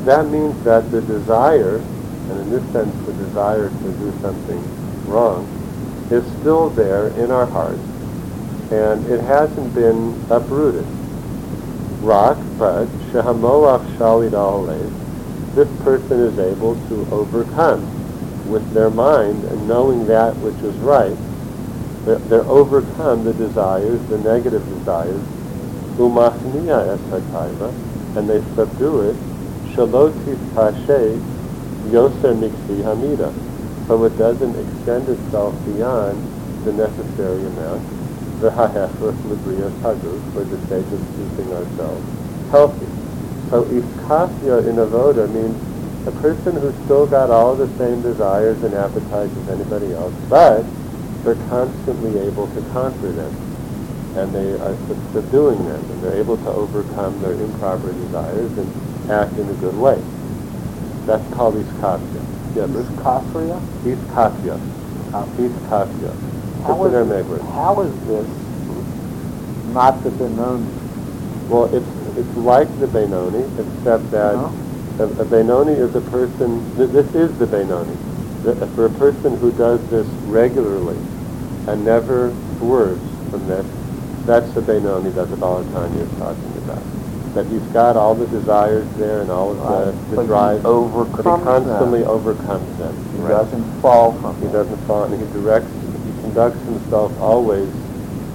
that 0.07 0.25
means 0.27 0.63
that 0.63 0.89
the 0.89 1.01
desire, 1.01 1.77
and 1.79 2.39
in 2.39 2.49
this 2.49 2.63
sense 2.71 2.95
the 3.05 3.11
desire 3.13 3.67
to 3.69 3.91
do 3.99 4.13
something 4.21 4.63
wrong, 5.05 5.45
is 6.09 6.25
still 6.39 6.69
there 6.69 7.09
in 7.09 7.29
our 7.29 7.45
hearts, 7.45 7.81
and 8.71 9.05
it 9.07 9.19
hasn't 9.19 9.73
been 9.75 10.17
uprooted. 10.29 10.85
Rak, 11.99 12.37
but 12.57 12.85
shehamoach 13.11 13.97
shalid 13.97 14.31
alev, 14.31 15.55
this 15.55 15.67
person 15.81 16.21
is 16.21 16.39
able 16.39 16.75
to 16.87 17.05
overcome 17.11 17.83
with 18.49 18.71
their 18.71 18.89
mind 18.89 19.43
and 19.43 19.67
knowing 19.67 20.07
that 20.07 20.33
which 20.37 20.55
is 20.63 20.75
right. 20.77 21.17
They're, 22.05 22.43
overcome 22.43 23.25
the 23.25 23.33
desires, 23.33 23.99
the 24.07 24.19
negative 24.19 24.65
desires, 24.69 25.21
umachniya 25.97 26.95
es 26.95 28.15
and 28.15 28.29
they 28.29 28.39
subdue 28.55 29.09
it 29.09 29.26
shalotis 29.77 30.41
tashe 30.57 31.21
yoser 31.93 32.33
mixi 32.33 32.81
hamida. 32.81 33.31
So 33.87 34.03
it 34.03 34.17
doesn't 34.17 34.55
extend 34.57 35.07
itself 35.07 35.53
beyond 35.65 36.17
the 36.65 36.73
necessary 36.73 37.45
amount. 37.45 37.85
the 38.41 38.49
V'hahefrus 38.49 39.15
libriya 39.29 39.69
tagus 39.81 40.33
for 40.33 40.43
the 40.43 40.57
sake 40.67 40.85
of 40.91 41.01
keeping 41.15 41.53
ourselves 41.53 42.05
healthy. 42.49 42.87
So 43.49 43.63
iskafya 43.65 44.67
in 44.67 44.75
avoda 44.75 45.29
means 45.31 45.55
a 46.07 46.11
person 46.21 46.55
who's 46.55 46.75
still 46.85 47.05
got 47.05 47.29
all 47.29 47.55
the 47.55 47.69
same 47.77 48.01
desires 48.01 48.61
and 48.63 48.73
appetites 48.73 49.31
as 49.37 49.49
anybody 49.49 49.93
else, 49.93 50.13
but 50.27 50.65
they're 51.23 51.35
constantly 51.49 52.19
able 52.27 52.47
to 52.47 52.61
conquer 52.73 53.11
them 53.11 53.33
and 54.15 54.33
they 54.33 54.53
are 54.53 54.75
sub- 54.87 55.13
subduing 55.13 55.63
them, 55.67 55.91
and 55.91 56.03
they're 56.03 56.15
able 56.15 56.37
to 56.37 56.49
overcome 56.49 57.21
their 57.21 57.33
improper 57.33 57.93
desires 57.93 58.51
and 58.57 58.86
act 59.09 59.37
in 59.37 59.49
a 59.49 59.55
good 59.55 59.75
way. 59.75 59.97
That's 61.05 61.27
called 61.33 61.55
iskafya. 61.55 62.21
Yeah, 62.55 62.67
Bruce? 62.67 62.87
Kafria? 62.97 63.61
Iskafya. 63.85 64.59
Iskafya. 65.37 66.13
How 66.63 66.85
is, 66.85 66.93
Aramaic 66.93 67.25
word? 67.27 67.41
how 67.41 67.81
is 67.81 67.93
this 68.07 68.27
not 69.65 70.03
the 70.03 70.11
Benoni? 70.11 70.73
Well, 71.47 71.65
it's 71.73 71.87
it's 72.17 72.35
like 72.37 72.67
the 72.79 72.87
Benoni, 72.87 73.43
except 73.57 74.11
that 74.11 74.35
Uh-huh. 74.35 74.51
a, 74.99 75.03
a 75.23 75.25
Benoni 75.25 75.73
is 75.73 75.95
a 75.95 76.01
person. 76.01 76.65
th- 76.77 76.91
This 76.91 77.07
is 77.15 77.37
the 77.39 77.47
Benoni. 77.47 77.95
The, 78.43 78.55
for 78.75 78.85
a 78.85 78.89
person 78.89 79.37
who 79.37 79.51
does 79.51 79.79
this 79.89 80.07
regularly 80.25 80.97
and 81.67 81.85
never 81.85 82.33
swerves 82.57 83.07
from 83.31 83.47
this. 83.47 83.65
That's 84.25 84.51
the 84.53 84.61
Benoni 84.61 85.11
that 85.11 85.29
the 85.29 85.37
Baal 85.37 85.63
HaTanya 85.63 86.03
is 86.11 86.13
talking 86.19 86.51
about. 86.51 86.56
That 87.37 87.45
he's 87.53 87.61
got 87.69 87.95
all 87.95 88.15
the 88.15 88.25
desires 88.25 88.87
there 88.97 89.21
and 89.21 89.29
all 89.29 89.51
of 89.51 89.57
the, 89.61 89.93
But 90.09 90.15
the 90.15 90.21
he 90.23 90.27
drive, 90.27 90.63
but 90.63 90.69
overcomes 90.69 91.17
he 91.17 91.21
them. 91.21 91.43
constantly 91.43 92.03
overcomes 92.03 92.77
them. 92.79 92.95
He 93.13 93.21
Right. 93.21 93.29
doesn't 93.29 93.63
fall 93.79 94.13
from 94.13 94.35
He 94.41 94.47
it. 94.47 94.51
doesn't 94.53 94.81
fall, 94.87 95.03
and 95.03 95.13
he 95.21 95.27
directs, 95.37 95.69
he 95.69 96.21
conducts 96.23 96.59
himself 96.65 97.11
always 97.21 97.69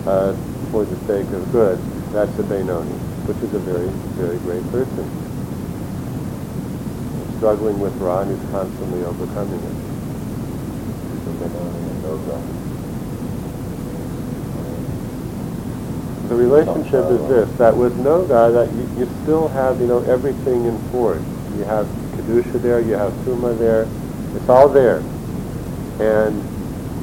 uh, 0.07 0.35
for 0.71 0.85
the 0.85 0.95
sake 1.09 1.27
of 1.33 1.51
good. 1.51 1.81
That's 2.13 2.31
a 2.39 2.45
Benoni, 2.45 2.95
which 3.27 3.39
is 3.43 3.53
a 3.55 3.59
very, 3.59 3.89
very 4.15 4.39
great 4.47 4.63
person. 4.71 5.03
Struggling 7.39 7.81
with 7.81 7.97
Ra, 7.99 8.21
and 8.21 8.31
he's 8.39 8.51
constantly 8.53 9.03
overcoming 9.03 9.59
it. 9.59 9.77
He's 11.11 11.27
a 11.27 11.35
Benoni 11.43 11.91
and 11.91 12.05
Noga. 12.07 12.62
The 16.33 16.39
relationship 16.39 17.11
is 17.11 17.29
this, 17.29 17.59
that 17.59 17.77
with 17.77 17.95
Noga, 17.99 18.51
that 18.55 18.73
you, 18.73 19.01
you 19.01 19.23
still 19.23 19.49
have, 19.49 19.79
you 19.83 19.87
know, 19.87 20.03
everything 20.05 20.65
in 20.65 20.79
force. 20.91 21.21
You 21.59 21.65
have 21.65 21.85
Kedusha 22.17 22.63
there, 22.63 22.81
you 22.81 22.95
have 22.95 23.13
Tuma 23.27 23.59
there, 23.59 23.87
it's 24.35 24.49
all 24.49 24.67
there. 24.67 25.01
And 26.01 26.43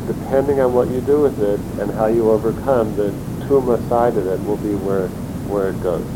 depending 0.07 0.59
on 0.61 0.73
what 0.73 0.89
you 0.89 0.99
do 1.01 1.21
with 1.21 1.39
it 1.43 1.59
and 1.79 1.91
how 1.91 2.07
you 2.07 2.31
overcome, 2.31 2.95
the 2.95 3.11
Tuma 3.45 3.77
side 3.87 4.17
of 4.17 4.25
it 4.25 4.43
will 4.47 4.57
be 4.57 4.73
where, 4.73 5.09
where 5.45 5.69
it 5.69 5.83
goes. 5.83 6.07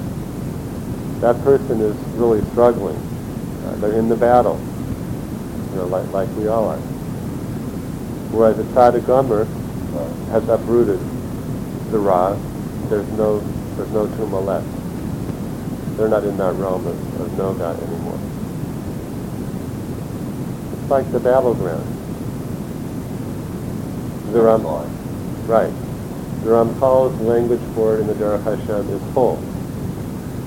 That 1.21 1.39
person 1.43 1.81
is 1.81 1.95
really 2.17 2.43
struggling. 2.49 2.97
Uh, 3.63 3.75
they're 3.75 3.93
in 3.93 4.09
the 4.09 4.15
battle, 4.15 4.59
you 5.69 5.75
know, 5.75 5.85
like, 5.85 6.09
like 6.11 6.29
we 6.35 6.47
all 6.47 6.67
are. 6.67 6.79
Whereas 8.31 8.57
a 8.57 8.63
tzaddik 8.63 9.05
gomer 9.05 9.45
has 10.31 10.49
uprooted 10.49 10.99
the 11.91 11.99
Ra, 11.99 12.35
there's 12.93 13.11
no 13.13 13.39
there's 13.75 13.91
no 13.91 14.05
Tuma 14.05 14.45
left. 14.45 15.97
They're 15.97 16.07
not 16.07 16.23
in 16.23 16.37
that 16.37 16.53
realm 16.53 16.85
of, 16.85 17.21
of 17.21 17.29
Noga 17.31 17.75
anymore. 17.81 18.19
It's 20.73 20.91
like 20.91 21.11
the 21.11 21.19
battleground. 21.19 21.87
The 24.31 24.41
Ram, 24.41 24.63
right. 25.47 25.73
The 26.43 26.49
Ramchal's 26.49 27.19
language 27.21 27.61
for 27.73 27.95
it 27.95 28.01
in 28.01 28.07
the 28.07 28.13
Derech 28.13 28.43
Hashem 28.43 28.89
is 28.89 29.13
full. 29.13 29.37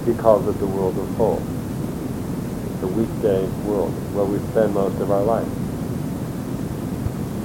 He 0.05 0.15
calls 0.15 0.47
it 0.47 0.59
the 0.61 0.67
world 0.67 0.97
of 0.99 1.17
full. 1.17 1.43
It's 2.75 2.83
a 2.83 2.87
weekday 2.87 3.45
world 3.67 3.93
where 4.15 4.25
we 4.25 4.39
spend 4.51 4.75
most 4.75 5.01
of 5.01 5.11
our 5.11 5.23
life 5.23 5.49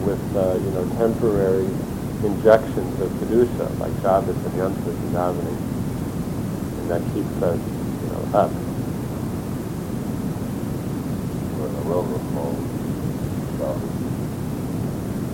with 0.05 0.35
uh, 0.35 0.59
you 0.61 0.69
know 0.71 0.87
temporary 0.97 1.69
injections 2.23 3.01
of 3.01 3.09
kedusha 3.19 3.67
like 3.79 3.93
Shabbos 4.01 4.37
and 4.45 4.57
Yom 4.57 4.73
Tov 4.75 4.95
and 4.95 5.13
davening, 5.13 5.59
and 6.79 6.89
that 6.91 7.01
keeps 7.13 7.41
us 7.43 7.59
you 7.59 8.09
know 8.09 8.39
up. 8.39 8.51
We're 11.57 11.67
in 11.67 11.75
a 11.75 11.81
railroad 11.89 12.25
mode. 12.33 12.67
So, 13.59 13.81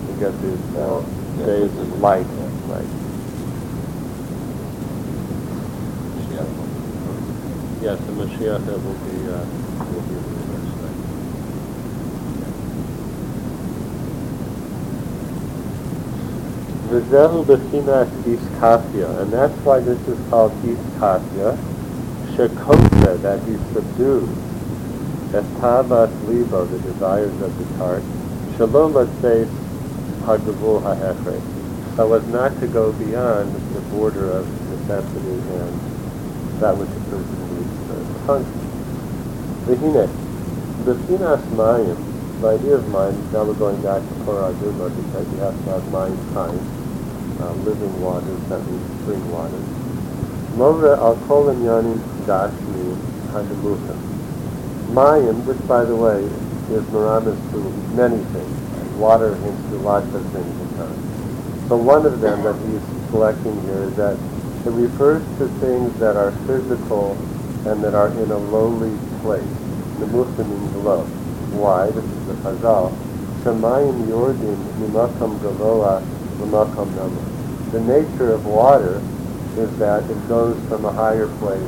We 0.08 0.20
get 0.20 0.34
these 0.42 0.76
uh, 0.76 1.02
days 1.46 1.76
of 1.78 2.00
light, 2.00 2.26
Yeah. 2.26 2.74
right? 2.74 2.88
Yes, 7.82 7.98
the 8.06 8.12
Mashiach 8.12 8.66
will 8.66 8.98
be 9.06 9.16
uh, 9.30 9.46
will 9.92 10.02
be 10.02 10.14
the 10.14 10.30
reverse. 10.30 10.72
Right? 10.82 10.98
V'zehu 16.88 17.44
b'chinas 17.44 18.08
iskafia, 18.24 19.20
and 19.20 19.30
that's 19.30 19.52
why 19.58 19.78
this 19.78 20.00
is 20.08 20.18
called 20.30 20.52
iskafia, 20.62 21.54
shekotza, 22.32 23.20
that 23.20 23.42
he 23.44 23.58
subdues, 23.74 24.26
et 25.34 25.44
tavas 25.60 26.10
libo, 26.26 26.64
the 26.64 26.78
desires 26.78 27.42
of 27.42 27.54
his 27.56 27.76
heart, 27.76 28.02
shalom 28.56 28.94
l'tzeis 28.94 29.50
hagavul 30.24 30.80
ha'efre, 30.80 31.38
so 31.94 32.10
as 32.14 32.26
not 32.28 32.58
to 32.58 32.66
go 32.66 32.90
beyond 32.92 33.54
the 33.74 33.80
border 33.92 34.30
of 34.30 34.48
necessity 34.70 35.42
and 35.60 35.74
that 36.58 36.74
which 36.74 36.88
a 36.88 37.00
person 37.12 37.38
needs 37.52 37.76
to 37.84 37.96
function. 38.24 38.64
V'hine, 39.66 40.08
b'chinas 40.86 41.42
mayim, 41.52 41.98
the 42.40 42.48
idea 42.48 42.76
of 42.76 42.88
mind, 42.90 43.32
now 43.32 43.42
we're 43.44 43.52
going 43.54 43.82
back 43.82 44.00
to 44.00 44.24
Torah 44.24 44.54
Duma 44.60 44.88
because 44.88 45.26
you 45.32 45.38
have 45.38 45.64
to 45.64 45.70
have 45.70 45.90
mind 45.90 46.16
kind, 46.32 46.77
uh, 47.40 47.52
living 47.64 48.00
waters, 48.00 48.40
that 48.48 48.64
means 48.66 49.02
spring 49.02 49.30
waters. 49.30 49.64
Mora 50.56 50.98
al 50.98 51.16
kol 51.26 51.46
yanim 51.54 51.98
gashmi 52.26 52.96
hadamuchim. 53.30 53.98
Mayim, 54.92 55.44
which 55.44 55.60
by 55.68 55.84
the 55.84 55.94
way 55.94 56.24
is 56.74 56.84
miramis 56.90 57.38
to 57.52 57.58
many 57.94 58.18
things. 58.32 58.96
Water 58.96 59.34
hints 59.36 59.62
to 59.70 59.76
lots 59.76 60.12
of 60.14 60.24
things 60.32 60.60
in 60.60 60.68
time. 60.76 61.68
So 61.68 61.76
one 61.76 62.06
of 62.06 62.20
them 62.20 62.42
that 62.42 62.56
he's 62.66 63.10
selecting 63.10 63.60
here 63.62 63.84
is 63.84 63.96
that 63.96 64.16
it 64.66 64.70
refers 64.70 65.22
to 65.38 65.48
things 65.60 65.96
that 66.00 66.16
are 66.16 66.32
physical 66.46 67.12
and 67.66 67.82
that 67.84 67.94
are 67.94 68.08
in 68.08 68.30
a 68.30 68.38
lowly 68.38 68.96
place. 69.20 69.42
The 70.00 70.06
Nemuchim 70.06 70.48
means 70.48 70.76
low. 70.76 71.04
Why? 71.54 71.90
This 71.90 72.04
is 72.04 72.26
the 72.26 72.34
Chazal. 72.42 72.92
Shemayim 73.44 74.08
yordim 74.08 74.56
mimakam 74.80 75.38
gavoa 75.38 76.02
l'makam 76.40 76.94
nama. 76.96 77.27
The 77.72 77.80
nature 77.80 78.32
of 78.32 78.46
water 78.46 79.02
is 79.56 79.68
that 79.78 80.08
it 80.08 80.28
goes 80.28 80.56
from 80.68 80.84
a 80.86 80.92
higher 80.92 81.28
place 81.36 81.60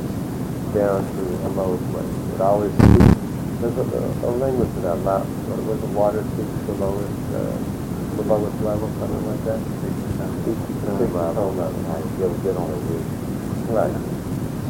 down 0.73 1.05
to 1.05 1.21
a 1.45 1.49
lower 1.53 1.77
place. 1.93 2.33
It 2.33 2.41
always 2.41 2.73
speaks. 2.73 3.13
There's 3.61 3.77
a, 3.77 3.85
a, 3.85 4.29
a 4.29 4.31
language 4.41 4.69
for 4.73 4.81
that. 4.81 4.97
Was 4.97 5.79
the 5.79 5.87
water 5.93 6.23
speaks 6.33 6.49
the 6.65 6.73
lowest, 6.73 7.05
uh, 7.37 7.53
the 8.17 8.23
lowest 8.23 8.57
level, 8.63 8.89
something 8.97 9.25
like 9.29 9.43
that. 9.45 9.61
Level. 11.13 11.61
I 11.61 12.01
feel 12.17 12.33
good 12.41 12.57
on 12.57 12.69
it. 12.71 12.81
Right. 13.69 13.93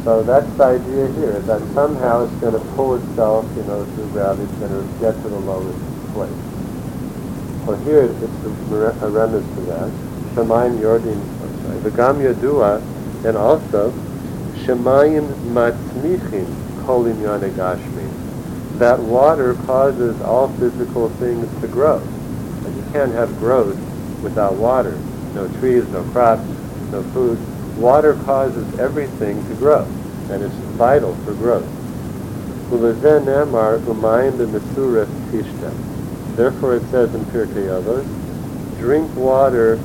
So 0.04 0.24
that's 0.24 0.52
the 0.58 0.64
idea 0.64 1.08
here, 1.14 1.40
that 1.40 1.62
somehow 1.74 2.26
it's 2.26 2.34
going 2.42 2.54
to 2.54 2.66
pull 2.76 2.96
itself, 2.96 3.46
you 3.56 3.64
know, 3.64 3.86
through 3.86 4.10
gravity, 4.10 4.44
it's 4.44 4.60
going 4.60 4.72
to 4.72 5.00
get 5.00 5.14
to 5.22 5.30
the 5.30 5.40
lowest 5.40 5.80
place. 6.12 6.32
Well, 7.66 7.78
here 7.86 8.04
it's 8.04 8.20
the 8.20 9.06
a 9.06 9.10
remnant 9.10 9.48
to 9.56 9.62
that. 9.62 10.11
Shemayim 10.36 10.80
Yordim, 10.80 11.20
V'gam 11.82 12.22
Yadua, 12.22 12.82
and 13.26 13.38
also 13.38 13.92
Shemayim 14.64 15.28
Matzmichim 15.52 16.86
Kol 16.86 17.04
Inyan 17.06 17.50
Gashmi. 17.52 18.78
That 18.80 19.00
water 19.00 19.56
causes 19.66 20.20
all 20.22 20.48
physical 20.54 21.10
things 21.10 21.48
to 21.62 21.68
grow. 21.68 21.98
And 22.66 22.76
you 22.76 22.84
can't 22.94 23.12
have 23.12 23.38
growth 23.40 23.78
without 24.24 24.56
water. 24.56 24.98
No 25.36 25.48
trees, 25.60 25.88
no 25.90 26.04
crops, 26.12 26.48
no 26.92 27.04
food. 27.14 27.38
Water 27.78 28.14
causes 28.26 28.80
everything 28.80 29.46
to 29.50 29.56
grow, 29.56 29.86
and 30.30 30.44
it's 30.44 30.56
vital 30.78 31.16
for 31.24 31.34
growth. 31.34 31.68
Therefore 36.36 36.76
it 36.76 36.84
says 36.90 37.14
in 37.14 37.26
Pirkei 37.26 37.68
Avos, 37.68 38.06
drink 38.80 39.16
water 39.16 39.78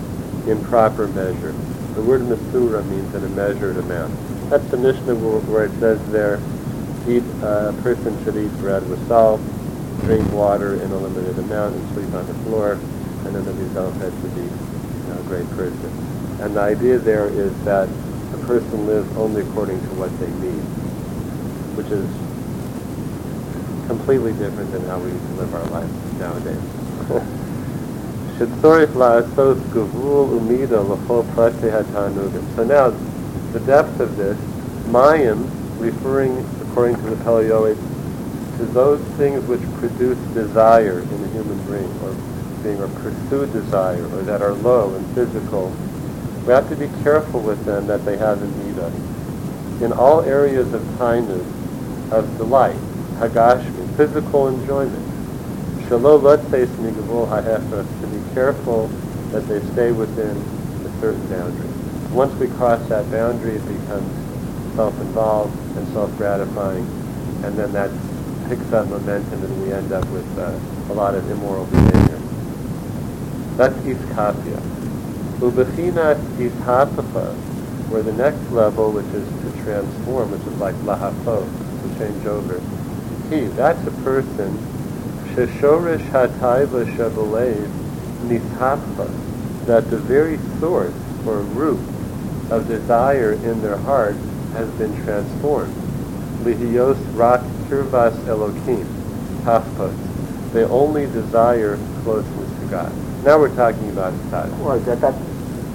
in 0.46 0.62
proper 0.64 1.08
measure. 1.08 1.52
The 1.94 2.02
word 2.02 2.22
Mesura 2.22 2.84
means 2.86 3.14
in 3.14 3.24
a 3.24 3.28
measured 3.30 3.76
amount. 3.78 4.14
That's 4.50 4.66
the 4.70 4.76
Mishnah 4.76 5.14
where 5.16 5.40
where 5.40 5.64
it 5.64 5.72
says 5.80 5.98
there, 6.12 6.38
eat, 7.08 7.24
uh, 7.42 7.72
a 7.74 7.82
person 7.82 8.12
should 8.24 8.36
eat 8.36 8.52
bread 8.58 8.88
with 8.88 9.00
salt, 9.08 9.40
drink 10.02 10.30
water 10.32 10.74
in 10.74 10.90
a 10.90 10.96
limited 10.96 11.38
amount, 11.38 11.74
and 11.74 11.94
sleep 11.94 12.12
on 12.14 12.26
the 12.26 12.34
floor, 12.44 12.72
and 12.72 13.34
then 13.34 13.44
the 13.44 13.54
result 13.54 13.94
has 13.94 14.12
to 14.12 14.28
be 14.38 14.42
you 14.42 15.06
know, 15.08 15.18
a 15.18 15.24
great 15.24 15.48
person. 15.56 15.90
And 16.40 16.54
the 16.54 16.60
idea 16.60 16.98
there 16.98 17.26
is 17.28 17.52
that 17.64 17.88
a 17.88 18.38
person 18.46 18.86
lives 18.86 19.10
only 19.16 19.42
according 19.42 19.80
to 19.80 19.92
what 19.96 20.12
they 20.20 20.30
need, 20.44 20.62
which 21.74 21.88
is 21.88 22.06
completely 23.88 24.32
different 24.34 24.70
than 24.70 24.84
how 24.84 24.98
we 24.98 25.10
live 25.38 25.54
our 25.54 25.64
lives 25.70 25.92
nowadays. 26.20 27.42
Umida. 30.28 30.80
So 32.54 32.64
now, 32.64 32.90
the 33.52 33.60
depth 33.60 33.98
of 34.00 34.16
this, 34.16 34.36
mayim, 34.88 35.48
referring, 35.78 36.44
according 36.60 36.96
to 36.96 37.02
the 37.02 37.16
Peleoids, 37.24 37.78
to 38.58 38.66
those 38.66 39.00
things 39.16 39.42
which 39.46 39.62
produce 39.80 40.18
desire 40.34 41.00
in 41.00 41.22
the 41.22 41.28
human 41.28 41.58
being, 41.66 41.90
or 42.02 42.14
being, 42.62 42.80
or 42.80 42.88
pursue 43.00 43.46
desire, 43.52 44.04
or 44.14 44.22
that 44.22 44.42
are 44.42 44.52
low 44.52 44.94
and 44.94 45.06
physical. 45.14 45.74
We 46.46 46.52
have 46.52 46.68
to 46.68 46.76
be 46.76 46.88
careful 47.02 47.40
with 47.40 47.64
them 47.64 47.86
that 47.86 48.04
they 48.04 48.18
have 48.18 48.42
in 48.42 48.66
need 48.66 48.78
of. 48.78 49.82
In 49.82 49.92
all 49.92 50.20
areas 50.22 50.72
of 50.74 50.82
kindness, 50.98 51.46
of 52.12 52.36
delight, 52.36 52.76
hagashmi, 53.16 53.96
physical 53.96 54.48
enjoyment. 54.48 55.06
Shalom 55.88 56.22
to 56.22 56.36
be 56.48 58.05
careful 58.36 58.88
that 59.32 59.48
they 59.48 59.60
stay 59.72 59.92
within 59.92 60.36
a 60.36 61.00
certain 61.00 61.26
boundary. 61.28 61.70
Once 62.12 62.34
we 62.34 62.46
cross 62.58 62.86
that 62.90 63.10
boundary, 63.10 63.56
it 63.56 63.66
becomes 63.66 64.12
self-involved 64.76 65.56
and 65.78 65.88
self-gratifying, 65.94 66.84
and 67.44 67.56
then 67.56 67.72
that 67.72 67.90
picks 68.46 68.70
up 68.74 68.86
momentum 68.88 69.42
and 69.42 69.62
we 69.62 69.72
end 69.72 69.90
up 69.90 70.06
with 70.10 70.38
uh, 70.38 70.52
a 70.90 70.94
lot 70.94 71.14
of 71.14 71.30
immoral 71.30 71.64
behavior. 71.64 72.20
That's 73.56 73.74
iskafia. 73.88 74.60
Ubechinat 75.40 76.20
ishapacha, 76.36 77.32
where 77.88 78.02
the 78.02 78.12
next 78.12 78.52
level, 78.52 78.92
which 78.92 79.06
is 79.16 79.26
to 79.26 79.62
transform, 79.64 80.30
which 80.30 80.42
is 80.42 80.60
like 80.60 80.74
lahafo, 80.84 81.40
to 81.40 81.98
change 81.98 82.26
over. 82.26 82.60
He, 83.30 83.46
that's 83.56 83.80
a 83.86 83.92
person, 84.04 84.52
sheshorish 85.32 86.06
hataiva 86.10 86.84
shabalev 86.96 87.85
nishapcha, 88.28 89.66
that 89.66 89.90
the 89.90 89.98
very 89.98 90.38
source 90.60 90.94
or 91.26 91.38
root 91.40 91.80
of 92.50 92.68
desire 92.68 93.32
in 93.32 93.60
their 93.62 93.76
heart 93.76 94.16
has 94.52 94.68
been 94.72 94.94
transformed. 95.04 95.74
Lihios 96.44 96.98
rak 97.14 97.40
kirvas 97.68 98.14
elokim, 98.24 98.84
hafpot. 99.42 100.52
They 100.52 100.64
only 100.64 101.06
desire 101.06 101.76
closeness 102.02 102.60
to 102.60 102.66
God. 102.66 102.92
Now 103.24 103.38
we're 103.38 103.54
talking 103.54 103.90
about 103.90 104.14
Tzad. 104.30 104.64
Right, 104.64 104.84
that, 104.84 105.00
that, 105.00 105.14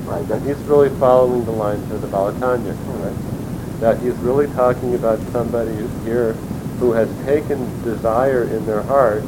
right, 0.05 0.25
that, 0.29 0.41
he's 0.43 0.57
really 0.67 0.89
following 0.97 1.43
the 1.43 1.51
lines 1.51 1.91
of 1.91 2.01
the 2.01 2.07
Baal 2.07 2.31
HaTanya, 2.31 2.75
right? 3.03 3.79
That 3.81 3.99
he's 3.99 4.15
really 4.15 4.47
talking 4.53 4.95
about 4.95 5.19
somebody 5.33 5.75
here 6.05 6.33
who 6.79 6.93
has 6.93 7.09
taken 7.25 7.59
desire 7.83 8.43
in 8.43 8.65
their 8.65 8.81
heart 8.81 9.23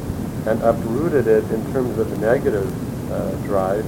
and 0.46 0.62
uprooted 0.62 1.26
it 1.26 1.44
in 1.50 1.72
terms 1.72 1.98
of 1.98 2.10
the 2.10 2.16
negative 2.18 2.72
drive, 3.44 3.84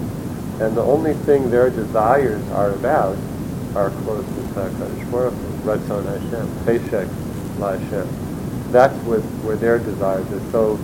and 0.61 0.77
the 0.77 0.83
only 0.83 1.15
thing 1.15 1.51
their 1.51 1.71
desires 1.71 2.43
are 2.51 2.71
about 2.71 3.17
are 3.75 3.91
closeness 3.91 4.55
to 4.55 4.61
HaKadosh 4.61 5.11
Baruch 5.11 5.35
Ratzon 5.65 6.05
Hashem, 6.07 6.47
Cheshek 6.65 7.59
La 7.59 7.77
Hashem. 7.77 8.09
That's 8.73 8.97
where, 9.05 9.21
where 9.45 9.57
their 9.57 9.79
desires 9.79 10.27
are 10.33 10.51
so, 10.51 10.79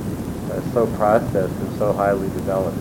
uh, 0.51 0.61
so 0.73 0.87
processed 0.97 1.55
and 1.55 1.79
so 1.79 1.93
highly 1.93 2.29
developed. 2.29 2.77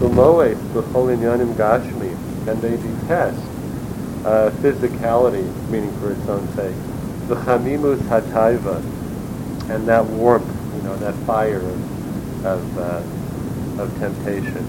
Umoes 0.00 0.56
b'chol 0.72 1.16
inyanim 1.16 1.54
gashmi, 1.54 2.12
and 2.46 2.60
they 2.60 2.76
detest 2.76 3.40
uh, 4.26 4.50
physicality, 4.60 5.46
meaning 5.70 5.92
for 6.00 6.12
its 6.12 6.28
own 6.28 6.46
sake. 6.54 6.76
the 7.28 7.34
V'chamimus 7.34 7.98
hataiva, 8.08 8.76
and 9.70 9.88
that 9.88 10.04
warmth, 10.04 10.46
you 10.76 10.82
know, 10.82 10.96
that 10.96 11.14
fire 11.26 11.60
of, 11.60 12.44
of, 12.44 12.78
uh, 12.78 13.02
of 13.78 13.96
temptation. 13.98 14.66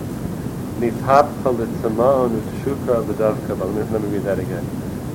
Nithapcha 0.80 1.56
litzamon 1.56 2.39
u'tshukra 2.39 3.04
v'davka. 3.04 3.91
Let 3.91 4.02
me- 4.02 4.10
read 4.10 4.24
that 4.24 4.39
again. 4.39 4.65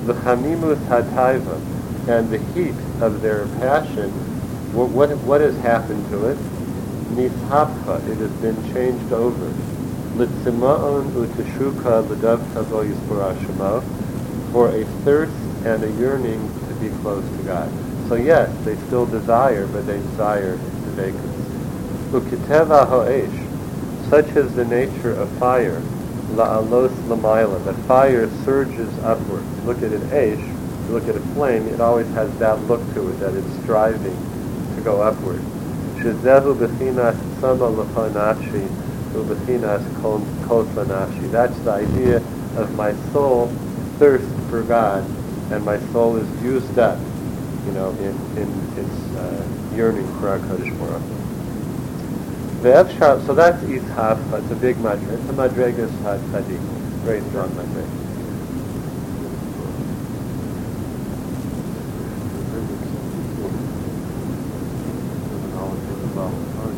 V'chamimus 0.05 0.77
hataiva, 0.87 1.59
and 2.07 2.29
the 2.29 2.37
heat 2.53 2.75
of 3.01 3.21
their 3.21 3.47
passion, 3.59 4.11
what, 4.73 4.89
what, 4.89 5.09
what 5.19 5.41
has 5.41 5.57
happened 5.59 6.07
to 6.11 6.27
it? 6.27 6.37
Nithapcha, 7.15 8.07
it 8.09 8.17
has 8.17 8.31
been 8.41 8.73
changed 8.73 9.11
over. 9.11 9.49
Litzima'on 10.17 11.11
u'teshuka 11.11 12.07
l'davka 12.09 12.69
bo 12.69 12.83
yispora 12.85 13.33
shemo, 13.35 13.83
for 14.51 14.69
a 14.69 14.85
thirst 15.03 15.33
and 15.65 15.83
a 15.83 15.91
yearning 15.99 16.39
to 16.67 16.73
be 16.75 16.89
close 17.01 17.25
to 17.37 17.43
God. 17.43 17.69
So 18.07 18.15
yes, 18.15 18.53
they 18.63 18.75
still 18.87 19.05
desire, 19.07 19.65
but 19.67 19.87
they 19.87 19.97
desire 19.97 20.57
the 20.57 20.91
vacancy. 20.91 21.29
Ukiteva 22.11 22.87
ha'esh, 22.87 23.44
such 24.09 24.27
is 24.35 24.53
the 24.53 24.65
nature 24.65 25.11
of 25.13 25.29
fire, 25.37 25.81
la'alos 26.33 26.93
lamaila, 27.07 27.63
that 27.65 27.75
fire 27.87 28.29
surges 28.43 28.91
upward. 28.99 29.43
Look 29.65 29.81
at 29.81 29.91
an 29.91 30.03
ash, 30.11 30.89
look 30.89 31.07
at 31.07 31.15
a 31.15 31.19
flame, 31.33 31.67
it 31.67 31.81
always 31.81 32.07
has 32.09 32.35
that 32.37 32.61
look 32.67 32.81
to 32.93 33.09
it, 33.09 33.19
that 33.19 33.33
it's 33.33 33.63
striving 33.63 34.15
to 34.75 34.81
go 34.81 35.01
upward. 35.01 35.41
Shezehu 35.97 36.55
bechinas 36.55 37.17
sama 37.41 37.65
lefanashi, 37.71 38.67
ubechinas 39.13 39.83
kotlanashi. 40.47 41.31
That's 41.31 41.57
the 41.59 41.71
idea 41.71 42.17
of 42.57 42.75
my 42.75 42.93
soul 43.11 43.47
thirst 43.97 44.27
for 44.49 44.61
God, 44.63 45.03
and 45.51 45.65
my 45.65 45.79
soul 45.91 46.17
is 46.17 46.43
used 46.43 46.77
up, 46.77 46.99
you 47.65 47.71
know, 47.71 47.89
in, 47.91 48.15
in 48.37 48.77
its 48.77 49.15
uh, 49.17 49.47
yearning 49.73 50.07
for 50.19 50.29
our 50.29 50.39
Kodesh 50.39 50.77
Baruch 50.77 51.24
so 52.61 53.33
that's 53.33 53.61
Ishaf, 53.63 54.19
it's 54.41 54.51
a 54.51 54.55
big 54.55 54.75
madrega, 54.77 55.13
it's 55.13 55.29
a 55.29 55.33
madrega 55.33 55.87
tzaddik, 55.87 56.59
very 57.03 57.21
strong 57.29 57.49
madrega. 57.51 58.01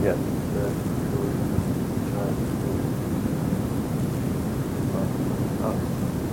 Yes. 0.04 0.18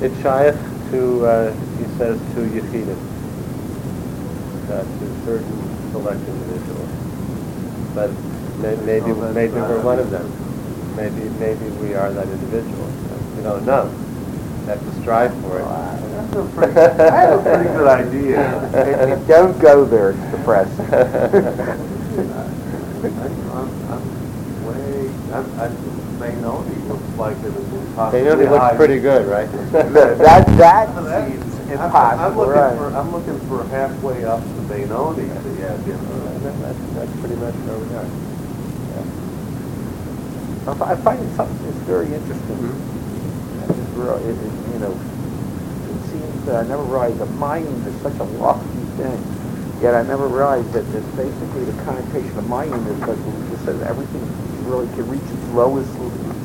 It's 0.02 0.16
shaykh 0.20 0.54
to, 0.90 1.26
uh, 1.26 1.52
he 1.78 1.84
says, 1.96 2.18
to 2.34 2.40
Yechidim, 2.40 2.98
uh, 4.68 4.82
to 4.82 5.24
certain 5.24 5.92
select 5.92 6.20
individuals. 6.28 6.90
But 7.94 8.10
maybe, 8.58 9.12
maybe 9.32 9.52
we're 9.54 9.80
one 9.82 9.98
of 9.98 10.10
them. 10.10 10.30
Maybe, 10.96 11.28
maybe 11.40 11.68
we 11.82 11.94
are 11.94 12.12
that 12.12 12.28
individual. 12.28 12.86
We 13.36 13.42
don't 13.42 13.64
know. 13.66 13.86
We 14.60 14.66
have 14.66 14.80
to 14.80 15.00
strive 15.00 15.32
for 15.42 15.58
it. 15.60 15.64
That's 15.64 16.34
a 16.36 16.44
pretty, 16.54 16.78
I 16.80 17.20
have 17.20 17.40
a 17.40 17.42
pretty 17.42 17.68
good 17.70 17.88
idea. 17.88 18.58
and, 18.74 19.12
and 19.12 19.26
don't 19.28 19.58
go 19.60 19.84
there, 19.84 20.10
it's 20.10 20.30
depressing. 20.30 20.86
I'm, 23.04 23.68
I'm 23.90 24.64
way, 24.66 25.08
I'm, 25.32 25.60
I, 25.60 25.68
Benoni 26.18 26.74
looks 26.88 27.08
like 27.18 27.36
it 27.38 27.52
was 27.52 27.94
possibly. 27.94 28.20
They 28.22 28.28
know 28.28 28.38
he 28.38 28.46
looks 28.48 28.76
pretty 28.76 29.00
good, 29.00 29.26
right? 29.26 29.50
that, 29.72 29.92
that 30.18 30.46
That- 30.56 30.88
seems 30.88 31.44
I'm- 31.70 31.80
I'm 31.80 31.86
impossible, 31.86 32.46
looking 32.46 32.60
right? 32.62 32.76
for, 32.78 32.86
I'm 32.94 33.10
looking 33.12 33.40
for 33.48 33.64
halfway 33.68 34.24
up 34.24 34.40
the 34.44 34.62
Benoni 34.62 35.22
to 35.28 35.50
get, 35.56 35.86
you. 35.86 35.98
That's, 36.44 36.78
that's 36.94 37.20
pretty 37.20 37.36
much 37.36 37.54
where 37.54 37.78
we 37.78 37.94
are. 37.96 38.33
I 40.66 40.96
find 40.96 41.20
it 41.22 41.36
something 41.36 41.62
that's 41.64 41.76
very 41.84 42.06
interesting. 42.06 42.56
Mm-hmm. 42.56 44.00
Real- 44.00 44.16
it, 44.16 44.32
it, 44.32 44.72
you 44.72 44.78
know, 44.80 44.92
it 44.92 46.00
seems 46.10 46.44
that 46.46 46.64
I 46.64 46.68
never 46.68 46.82
realized 46.82 47.18
that 47.18 47.30
mining 47.36 47.74
is 47.84 48.00
such 48.02 48.18
a 48.18 48.24
lofty 48.40 48.84
thing. 48.96 49.20
Yet 49.82 49.94
I 49.94 50.02
never 50.02 50.26
realized 50.26 50.72
that, 50.72 50.82
that 50.92 51.16
basically 51.16 51.64
the 51.64 51.82
connotation 51.84 52.38
of 52.38 52.48
mining 52.48 52.80
is 52.86 53.00
like 53.00 53.18
we 53.18 53.50
just 53.50 53.64
said 53.66 53.82
everything 53.82 54.22
really 54.64 54.86
can 54.94 55.06
reach 55.08 55.20
its 55.20 55.48
lowest, 55.52 55.92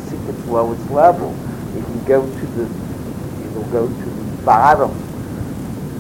seek 0.10 0.20
its 0.28 0.46
lowest 0.48 0.90
level. 0.92 1.34
It 1.78 1.84
can 1.86 2.04
go 2.06 2.22
to 2.26 2.46
the, 2.60 2.64
it 2.66 3.56
will 3.56 3.72
go 3.72 3.88
to 3.88 4.06
the 4.10 4.44
bottom, 4.44 4.92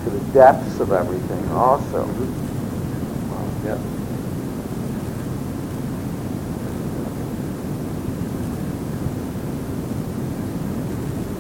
to 0.04 0.10
the 0.10 0.34
depths 0.34 0.80
of 0.82 0.92
everything 0.92 1.48
also. 1.52 2.06
Yeah. 2.06 2.39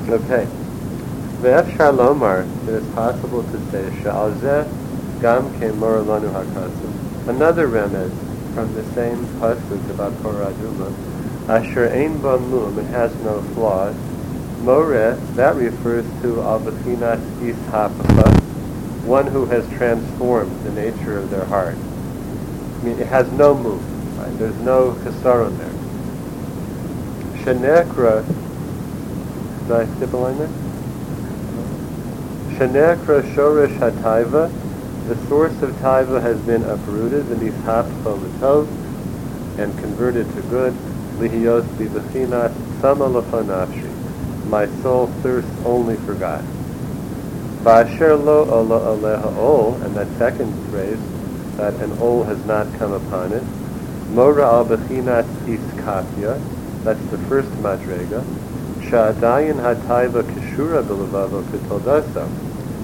Okay. 0.10 0.48
Ve'efshar 1.42 1.94
lomar, 1.94 2.44
it 2.64 2.74
is 2.74 2.94
possible 2.96 3.44
to 3.44 3.60
say, 3.70 3.84
Sha'alzeh 4.02 4.66
gam 5.22 5.54
ke'mor 5.60 6.04
lanu 6.04 6.32
hakasim. 6.34 7.28
Another 7.30 7.68
remez 7.68 8.12
from 8.56 8.74
the 8.74 8.84
same 8.96 9.24
pasuk 9.38 9.90
about 9.92 10.14
Parah 10.24 10.52
Aduma, 10.52 10.92
Asher 11.48 11.90
ein 11.90 12.20
ba 12.22 12.40
mum, 12.40 12.80
it 12.80 12.88
has 12.88 13.14
no 13.18 13.44
flaws. 13.54 13.96
More, 14.64 15.16
that 15.36 15.56
refers 15.56 16.06
to 16.24 16.42
al 16.42 16.60
b'chinas 16.60 17.22
ishapacha, 17.40 18.42
one 19.06 19.28
who 19.28 19.46
has 19.46 19.68
transformed 19.78 20.60
the 20.64 20.72
nature 20.72 21.20
of 21.20 21.30
their 21.30 21.46
heart. 21.46 21.76
I 21.76 22.84
mean, 22.84 22.98
it 23.00 23.08
has 23.08 23.32
no 23.34 23.54
move. 23.56 24.18
Right? 24.18 24.36
There's 24.40 24.58
no 24.58 24.94
kasaron 25.04 25.56
there. 25.60 25.70
Shenekra, 27.44 28.26
did 29.70 29.88
I 29.88 29.96
skip 29.98 30.14
a 30.14 30.18
line 30.18 30.38
there? 30.40 30.48
Shenekra 32.58 33.22
shorish 33.36 33.78
hataiva, 33.78 34.52
the 35.08 35.16
source 35.28 35.62
of 35.62 35.70
taiva 35.76 36.20
has 36.20 36.40
been 36.42 36.64
uprooted, 36.64 37.28
and 37.30 37.40
ishap 37.40 37.86
chometov, 38.02 38.68
and 39.60 39.78
converted 39.78 40.26
to 40.34 40.42
good. 40.50 40.74
Lihiyos 41.20 41.66
bibachinat 41.78 42.52
sama 42.82 43.10
nafshi. 43.10 43.88
My 44.50 44.66
soul 44.82 45.06
thirsts 45.22 45.52
only 45.64 45.98
for 45.98 46.16
God. 46.16 46.44
Ba'asher 47.62 48.18
lo 48.24 48.50
ola 48.50 48.98
aleha 48.98 49.38
ol, 49.38 49.76
and 49.84 49.96
that 49.96 50.08
second 50.18 50.52
phrase, 50.72 50.98
that 51.58 51.76
an 51.76 51.96
ol 52.00 52.24
has 52.24 52.44
not 52.48 52.66
come 52.80 52.94
upon 52.94 53.34
it. 53.34 53.44
Mora 54.10 54.48
al 54.48 54.66
bechinat 54.66 55.26
iskafia, 55.46 56.42
that's 56.84 57.06
the 57.12 57.20
first 57.30 57.52
madrega. 57.62 58.26
Kishura 58.90 60.84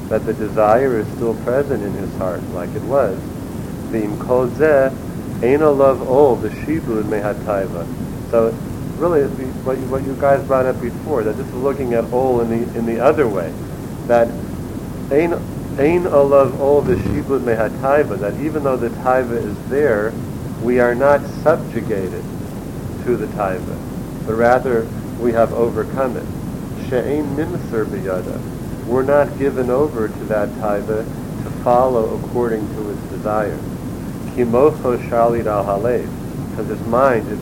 that 0.10 0.26
the 0.26 0.34
desire 0.34 1.00
is 1.00 1.08
still 1.14 1.34
present 1.44 1.82
in 1.84 1.92
his 1.94 2.14
heart, 2.18 2.44
like 2.50 2.70
it 2.76 2.84
was. 2.84 3.18
Kol 4.20 4.48
zeh, 4.50 4.92
ein 5.42 5.62
olav 5.62 6.08
ol 6.08 6.38
b'shibud 6.38 7.04
mehataiva. 7.04 7.86
So 8.30 8.52
really, 8.98 9.24
what 9.64 9.78
you, 9.78 9.86
what 9.86 10.04
you 10.04 10.16
guys 10.16 10.46
brought 10.46 10.66
up 10.66 10.80
before, 10.82 11.24
that 11.24 11.38
this 11.38 11.48
is 11.48 11.54
looking 11.54 11.94
at 11.94 12.04
ol 12.12 12.42
in 12.42 12.50
the, 12.50 12.78
in 12.78 12.86
the 12.86 13.00
other 13.00 13.28
way, 13.28 13.52
that 14.08 14.28
ein, 15.12 15.34
ol 15.34 16.84
b'shibud 16.84 17.42
mehataiva, 17.42 18.20
that 18.20 18.40
even 18.42 18.64
though 18.64 18.78
the 18.78 18.90
taiva 18.90 19.38
is 19.38 19.58
there, 19.70 20.14
we 20.62 20.80
are 20.80 20.94
not 20.94 21.22
subjugated 21.44 22.24
to 23.06 23.16
the 23.16 23.28
taiva, 23.28 23.78
but 24.26 24.36
rather 24.36 24.88
we 25.20 25.32
have 25.34 25.54
overcome 25.54 26.18
it. 26.18 26.26
She'ein 26.90 27.36
nimser 27.36 27.86
biyada. 27.86 28.40
We're 28.86 29.04
not 29.04 29.38
given 29.40 29.70
over 29.70 30.08
to 30.08 30.24
that 30.26 30.50
taiva 30.50 31.04
to 31.44 31.50
follow 31.64 32.16
according 32.20 32.68
to 32.76 32.88
his 32.90 33.00
desire. 33.10 33.58
Kimocho 34.36 34.98
shalit 35.10 35.46
al 35.46 35.82
because 36.50 36.68
his 36.68 36.88
mind, 36.88 37.28
his, 37.28 37.40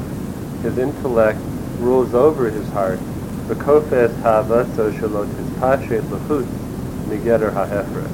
his 0.64 0.78
intellect 0.78 1.40
rules 1.80 2.14
over 2.14 2.50
his 2.50 2.68
heart. 2.70 3.00
V'kofes 3.48 4.16
hava 4.22 4.66
so 4.76 4.92
shalot 4.92 5.28
tispashet 5.28 6.10
l'chutz 6.10 6.48
migeter 7.08 7.52
ha'hefra. 7.52 8.08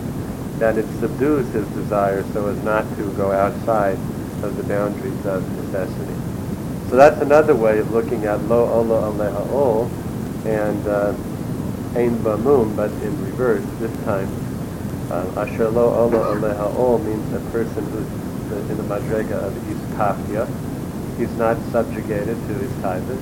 And 0.61 0.77
it 0.77 0.85
subdues 0.99 1.47
his 1.53 1.67
desire 1.69 2.23
so 2.33 2.47
as 2.47 2.61
not 2.63 2.83
to 2.97 3.13
go 3.13 3.31
outside 3.31 3.97
of 4.43 4.57
the 4.57 4.63
boundaries 4.63 5.25
of 5.25 5.47
necessity. 5.63 6.18
So 6.89 6.95
that's 6.95 7.21
another 7.21 7.55
way 7.55 7.77
of 7.77 7.91
looking 7.91 8.25
at 8.25 8.41
lo 8.45 8.67
ola 8.67 9.13
aleha 9.13 9.51
ol 9.51 9.85
and 10.43 10.87
uh, 10.87 11.13
ein 11.93 12.17
bamum, 12.17 12.75
but 12.75 12.89
in 13.03 13.13
reverse 13.23 13.63
this 13.77 13.95
time. 14.05 14.27
Uh, 15.11 15.25
asher 15.37 15.69
lo 15.69 15.93
ola 15.93 16.35
aleha 16.35 16.75
ol 16.75 16.97
means 16.97 17.31
a 17.31 17.39
person 17.51 17.85
who's 17.91 18.69
in 18.71 18.77
the 18.77 18.83
madrega 18.83 19.37
of 19.37 19.53
iskafia. 19.69 20.49
He's 21.19 21.31
not 21.37 21.57
subjugated 21.71 22.35
to 22.47 22.53
his 22.55 22.71
taivas, 22.81 23.21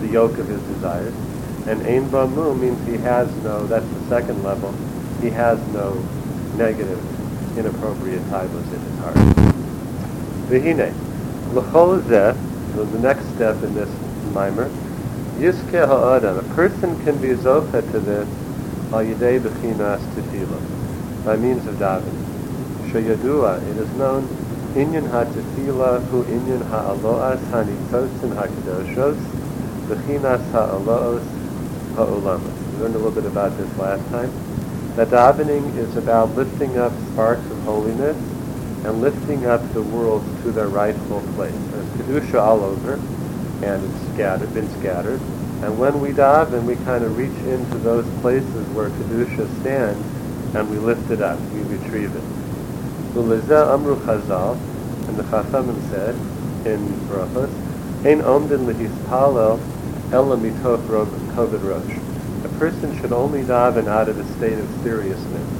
the 0.00 0.08
yoke 0.08 0.38
of 0.38 0.48
his 0.48 0.62
desires. 0.62 1.12
And 1.66 1.82
ein 1.82 2.08
bamum 2.08 2.60
means 2.60 2.80
he 2.86 2.96
has 2.96 3.28
no, 3.44 3.66
that's 3.66 3.86
the 3.86 4.08
second 4.08 4.42
level, 4.42 4.72
he 5.20 5.28
has 5.28 5.58
no 5.74 5.92
negative, 6.56 6.98
inappropriate 7.58 8.22
taivas 8.30 8.72
in 8.72 8.80
his 8.80 8.98
heart. 9.00 9.16
V'hine, 10.48 10.94
l'chol 11.52 12.00
zeh, 12.04 12.51
so 12.74 12.84
the 12.84 12.98
next 12.98 13.26
step 13.34 13.62
in 13.62 13.74
this 13.74 13.90
mimer, 14.32 14.70
Yiske 15.38 15.86
ha'adam, 15.86 16.38
a 16.38 16.54
person 16.54 16.98
can 17.04 17.20
be 17.20 17.28
zocha 17.28 17.82
to 17.92 18.00
this 18.00 18.28
al 18.92 19.04
b'chinas 19.04 20.00
tefillah, 20.14 21.24
by 21.24 21.36
means 21.36 21.66
of 21.66 21.74
davening. 21.76 22.16
Sheyadua, 22.90 23.60
it 23.70 23.76
is 23.76 23.90
known, 23.96 24.26
inyan 24.74 25.10
ha'tefillah 25.10 26.02
hu 26.08 26.24
inyan 26.24 26.62
ha'aloas 26.70 27.40
ha'nitzosin 27.50 28.34
ha'kadoshos, 28.36 29.18
b'chinas 29.88 30.50
ha'aloos 30.52 31.22
ha'olamas. 31.96 32.72
We 32.72 32.82
learned 32.82 32.94
a 32.94 32.98
little 32.98 33.10
bit 33.10 33.26
about 33.26 33.56
this 33.58 33.78
last 33.78 34.08
time. 34.10 34.32
That 34.96 35.08
davening 35.08 35.76
is 35.76 35.96
about 35.96 36.34
lifting 36.36 36.78
up 36.78 36.92
sparks 37.12 37.44
of 37.50 37.62
holiness 37.64 38.16
and 38.84 39.00
lifting 39.00 39.46
up 39.46 39.60
the 39.72 39.82
world 39.82 40.24
to 40.42 40.50
their 40.50 40.68
rightful 40.68 41.20
place. 41.34 41.54
There's 41.70 41.88
kedusha 41.90 42.40
all 42.40 42.64
over, 42.64 42.94
and 43.64 43.84
it's 43.84 44.14
scattered, 44.14 44.52
been 44.54 44.68
scattered. 44.80 45.20
And 45.62 45.78
when 45.78 46.00
we 46.00 46.12
dive, 46.12 46.48
daven, 46.48 46.66
we 46.66 46.76
kind 46.84 47.04
of 47.04 47.16
reach 47.16 47.36
into 47.46 47.78
those 47.78 48.06
places 48.20 48.68
where 48.70 48.90
kedusha 48.90 49.48
stands, 49.60 50.04
and 50.54 50.68
we 50.68 50.78
lift 50.78 51.10
it 51.10 51.22
up, 51.22 51.40
we 51.52 51.60
retrieve 51.62 52.14
it. 52.14 52.24
Ulezeh 53.14 53.72
amru 53.72 53.96
chazal, 54.00 54.58
and 55.08 55.16
the 55.16 55.22
chachamim 55.24 55.80
said 55.90 56.14
in 56.66 56.86
brachos, 57.08 57.50
ein 58.04 58.20
omdin 58.22 58.66
lehispalel 58.66 59.60
rosh. 61.62 61.98
A 62.44 62.48
person 62.58 62.98
should 63.00 63.12
only 63.12 63.42
daven 63.42 63.86
out 63.86 64.08
of 64.08 64.18
a 64.18 64.24
state 64.36 64.58
of 64.58 64.68
seriousness. 64.82 65.51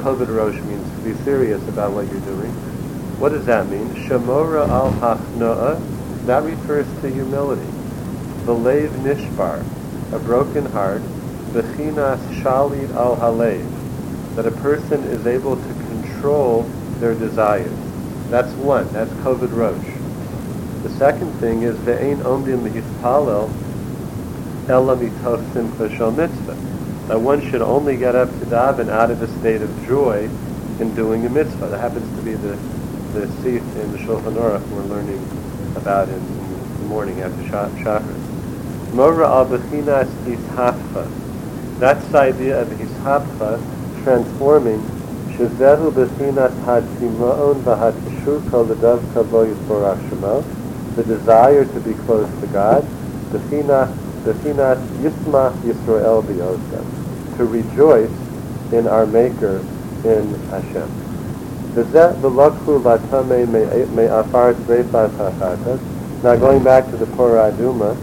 Kovid 0.00 0.34
rosh 0.34 0.58
means 0.62 0.88
to 0.96 1.04
be 1.04 1.24
serious 1.24 1.62
about 1.68 1.92
what 1.92 2.10
you're 2.10 2.20
doing. 2.20 2.50
What 3.20 3.30
does 3.30 3.44
that 3.44 3.68
mean? 3.68 3.86
Shemora 4.06 4.66
al 4.66 4.92
hachnoa, 4.92 5.78
that 6.24 6.42
refers 6.42 6.86
to 7.02 7.10
humility. 7.10 7.70
Velev 8.46 8.88
nishbar, 9.02 9.62
a 10.14 10.18
broken 10.20 10.64
heart. 10.72 11.02
Bechinas 11.52 12.18
shalit 12.40 12.90
al 12.94 13.16
halev, 13.16 13.66
that 14.36 14.46
a 14.46 14.50
person 14.50 15.02
is 15.04 15.26
able 15.26 15.56
to 15.56 15.74
control 15.74 16.62
their 16.98 17.14
desires. 17.14 17.70
That's 18.30 18.52
one. 18.54 18.90
That's 18.92 19.10
kovid 19.24 19.52
rosh. 19.52 19.84
The 20.82 20.90
second 20.96 21.30
thing 21.40 21.62
is 21.62 21.76
ve'ein 21.76 22.18
omdim 22.22 22.66
lehispalel 22.66 23.50
ela 24.70 24.96
mitoch 24.96 25.52
simcha 25.52 25.94
shel 25.94 26.12
mitzvah. 26.12 26.69
That 27.10 27.18
one 27.18 27.42
should 27.50 27.60
only 27.60 27.96
get 27.96 28.14
up 28.14 28.28
to 28.28 28.46
daven 28.46 28.88
out 28.88 29.10
of 29.10 29.20
a 29.20 29.26
state 29.40 29.62
of 29.62 29.84
joy 29.84 30.30
in 30.78 30.94
doing 30.94 31.26
a 31.26 31.28
mitzvah. 31.28 31.66
That 31.66 31.80
happens 31.80 32.06
to 32.16 32.22
be 32.22 32.34
the 32.34 32.56
the 33.14 33.26
seat 33.42 33.62
in 33.82 33.90
the 33.90 33.98
Shulchan 33.98 34.36
Aruch 34.38 34.64
we're 34.68 34.82
learning 34.82 35.18
about 35.74 36.08
in, 36.08 36.14
in 36.14 36.78
the 36.78 36.86
morning 36.86 37.20
after 37.20 37.42
Shachar. 37.50 38.94
Mora 38.94 39.26
al 39.26 39.46
bechinas 39.46 40.06
ishapcha. 40.22 41.10
That's 41.80 42.06
the 42.12 42.18
idea 42.18 42.62
of 42.62 42.68
ishapcha 42.68 43.58
transforming 44.04 44.78
shezehu 45.34 45.90
bechinas 45.90 46.54
hatzima'on 46.62 47.64
v'hatzishurka 47.64 48.68
l'davka 48.68 49.28
bo 49.28 49.46
yisborach 49.46 49.98
shemo. 50.10 50.44
The 50.94 51.02
desire 51.02 51.64
to 51.64 51.80
be 51.80 51.94
close 52.06 52.30
to 52.40 52.46
God. 52.46 52.84
Bechinas 53.32 53.92
bechinas 54.22 54.78
yisma 55.02 55.50
Yisrael 55.64 56.22
b'yosem. 56.22 56.99
To 57.40 57.46
rejoice 57.46 58.10
in 58.70 58.86
our 58.86 59.06
Maker 59.06 59.60
in 60.04 60.34
Hashem. 60.50 60.90
Now 66.22 66.36
going 66.36 66.62
back 66.62 66.90
to 66.90 66.96
the 66.98 67.06
Pora 67.06 67.50
Aduma, 67.50 67.96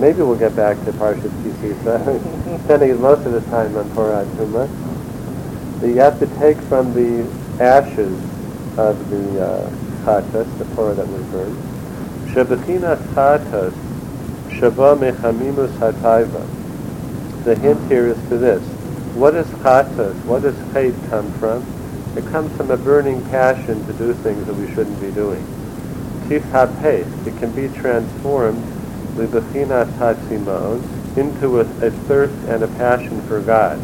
maybe 0.00 0.22
we'll 0.22 0.36
get 0.36 0.56
back 0.56 0.84
to 0.84 0.90
Parshat 0.94 1.30
Ki 1.44 1.52
Sisa, 1.60 2.60
spending 2.64 3.00
most 3.00 3.24
of 3.24 3.30
the 3.30 3.40
time 3.52 3.76
on 3.76 3.88
Pora 3.90 4.26
Aduma. 4.26 4.68
You 5.86 6.00
have 6.00 6.18
to 6.18 6.26
take 6.38 6.56
from 6.62 6.92
the 6.92 7.24
ashes 7.62 8.12
of 8.76 9.10
the 9.10 9.46
uh, 9.46 9.70
chatas, 10.02 10.58
the 10.58 10.64
Torah 10.74 10.94
that 10.94 11.06
was 11.06 11.22
burned. 11.26 11.56
Shebechinas 12.34 12.98
chatas, 13.14 13.72
shaba 14.48 14.98
mechamimus 14.98 15.70
hataiva. 15.78 16.44
The 17.44 17.54
hint 17.56 17.80
here 17.90 18.06
is 18.06 18.28
to 18.28 18.38
this. 18.38 18.71
What 19.14 19.34
is 19.34 19.46
chatas? 19.46 20.14
What 20.24 20.42
does 20.42 20.58
hate 20.72 20.94
come 21.10 21.30
from? 21.34 21.62
It 22.16 22.24
comes 22.30 22.56
from 22.56 22.70
a 22.70 22.76
burning 22.76 23.22
passion 23.26 23.86
to 23.86 23.92
do 23.92 24.14
things 24.14 24.46
that 24.46 24.54
we 24.54 24.66
shouldn't 24.74 25.00
be 25.00 25.10
doing. 25.10 25.44
Tif 26.28 26.42
hapes, 26.50 27.26
it 27.26 27.36
can 27.38 27.52
be 27.52 27.68
transformed 27.78 28.62
libachinat 29.16 29.86
hatzimon 29.98 30.82
into 31.16 31.60
a, 31.60 31.64
a 31.86 31.90
thirst 31.90 32.34
and 32.48 32.62
a 32.62 32.68
passion 32.68 33.20
for 33.22 33.40
God. 33.40 33.78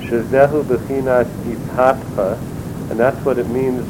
Shazehu 0.00 0.64
bechinat 0.64 1.26
ithatcha, 1.44 2.36
and 2.90 2.98
that's 2.98 3.24
what 3.24 3.38
it 3.38 3.48
means, 3.48 3.84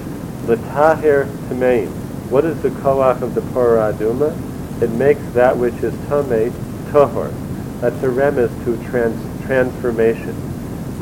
letaher 0.45 1.25
tamein. 1.49 1.89
What 2.29 2.45
is 2.45 2.61
the 2.61 2.71
koach 2.71 3.23
of 3.23 3.35
the 3.35 3.41
Parah 3.41 3.95
Aduma? 3.95 4.83
It 4.83 4.91
makes 4.91 5.23
that 5.33 5.57
which 5.57 5.77
is 5.77 5.95
tameh 6.09 6.51
tohor. 6.91 7.33
That's 7.81 7.97
a 8.03 8.09
remez 8.09 8.53
to 8.65 8.77
trans- 8.91 9.47
transformation. 9.47 10.46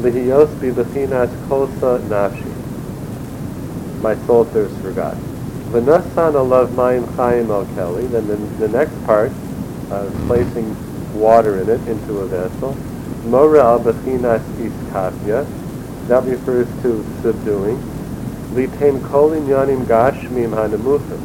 Lihiyos 0.03 0.49
bi 0.61 0.71
bechinat 0.71 1.31
kosa 1.49 1.99
nafshi 2.09 2.55
my 4.05 4.15
soul 4.27 4.45
thirsts 4.45 4.79
for 4.83 4.93
God. 4.93 5.17
V'nasan 5.73 6.35
alav 6.41 6.69
mayim 6.81 7.05
chayim 7.17 7.49
al 7.49 7.65
keli. 7.75 8.09
Then 8.11 8.27
the, 8.27 8.37
the 8.67 8.69
next 8.69 8.95
part, 9.07 9.33
uh, 9.91 10.11
placing 10.27 10.69
water 11.19 11.61
in 11.61 11.71
it 11.71 11.81
into 11.89 12.19
a 12.19 12.27
vessel. 12.27 12.77
Mora 13.25 13.65
al 13.65 13.81
bechinas 13.81 14.45
iskafya. 14.61 15.47
That 16.09 16.25
refers 16.25 16.69
to 16.83 17.03
subduing. 17.23 17.79
Litain 18.53 19.01
kolin 19.09 19.47
yanim 19.47 19.87
gashmim 19.87 20.51
hanemuchim. 20.51 21.21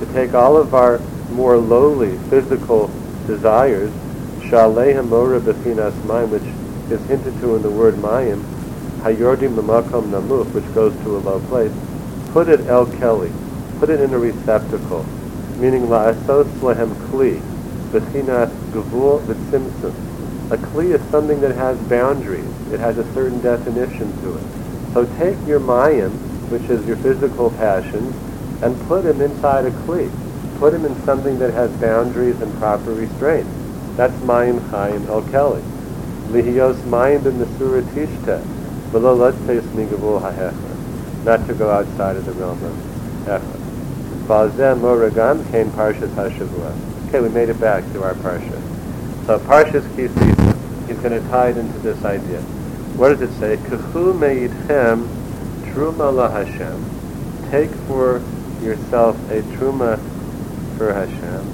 To 0.00 0.12
take 0.14 0.32
all 0.32 0.56
of 0.56 0.74
our 0.74 1.00
more 1.32 1.58
lowly 1.58 2.16
physical 2.30 2.90
desires, 3.26 3.92
shalei 4.40 5.06
mora 5.06 5.38
bechinas 5.38 5.92
mayim, 6.08 6.30
which 6.30 6.61
is 6.90 7.04
hinted 7.06 7.38
to 7.40 7.56
in 7.56 7.62
the 7.62 7.70
word 7.70 7.94
mayim, 7.94 8.42
hayordim 9.00 9.54
lemakom 9.54 10.10
namuch, 10.10 10.52
which 10.54 10.74
goes 10.74 10.94
to 11.02 11.16
a 11.16 11.18
low 11.18 11.40
place, 11.48 11.72
put 12.32 12.48
it 12.48 12.60
el 12.66 12.86
keli, 12.86 13.30
put 13.78 13.90
it 13.90 14.00
in 14.00 14.14
a 14.14 14.18
receptacle, 14.18 15.04
meaning 15.58 15.82
la'asos 15.82 16.46
lehem 16.60 16.94
kli, 17.10 17.40
b'chinas 17.90 18.50
gavul 18.72 19.20
v'tzimtzum, 19.22 19.94
A 20.52 20.56
kli 20.56 20.94
is 20.94 21.00
something 21.10 21.40
that 21.40 21.54
has 21.56 21.78
boundaries. 21.88 22.44
It 22.72 22.80
has 22.80 22.98
a 22.98 23.14
certain 23.14 23.40
definition 23.40 24.12
to 24.20 24.36
it. 24.36 24.44
So 24.92 25.06
take 25.16 25.38
your 25.46 25.60
mayim, 25.60 26.10
which 26.50 26.68
is 26.68 26.86
your 26.86 26.96
physical 26.98 27.50
passions, 27.52 28.14
and 28.62 28.78
put 28.86 29.04
them 29.04 29.22
inside 29.22 29.64
a 29.64 29.70
kli. 29.70 30.10
Put 30.58 30.72
them 30.72 30.84
in 30.84 30.94
something 31.04 31.38
that 31.38 31.54
has 31.54 31.70
boundaries 31.80 32.38
and 32.42 32.52
proper 32.58 32.92
restraint. 32.92 33.46
That's 33.96 34.14
mayim 34.20 34.58
chayim 34.68 35.08
el 35.08 35.22
keli. 35.22 35.71
Lihiyos 36.30 36.76
mayim 36.84 37.20
b'mesura 37.20 37.82
tishta, 37.94 38.40
v'lo 38.92 39.16
lotzes 39.16 39.64
migavul 39.74 40.20
ha'hecha. 40.20 41.24
Not 41.24 41.46
to 41.46 41.54
go 41.54 41.70
outside 41.70 42.16
of 42.16 42.24
the 42.24 42.32
realm 42.32 42.62
of 42.64 42.74
hecha. 43.26 43.58
Balzem 44.26 44.80
moragam 44.80 45.42
kain 45.50 45.70
parshas 45.70 46.10
hashavua. 46.14 46.72
Okay, 47.08 47.20
we 47.20 47.28
made 47.28 47.48
it 47.48 47.60
back 47.60 47.84
to 47.92 48.02
our 48.02 48.14
parsha. 48.14 48.60
So 49.26 49.38
parshas 49.38 49.84
Ki 49.94 50.08
Sisa, 50.08 50.56
he's 50.86 50.98
going 50.98 51.12
to 51.12 51.28
tie 51.28 51.50
it 51.50 51.56
into 51.56 51.78
this 51.80 52.04
idea. 52.04 52.40
What 52.96 53.10
does 53.10 53.20
it 53.22 53.32
say? 53.38 53.56
Kuhu 53.56 54.12
meidchem 54.14 55.06
truma 55.72 56.12
la 56.12 56.28
Hashem. 56.30 56.84
Take 57.50 57.70
for 57.86 58.20
yourself 58.62 59.16
a 59.30 59.42
truma 59.42 59.98
for 60.76 60.92
Hashem. 60.92 61.44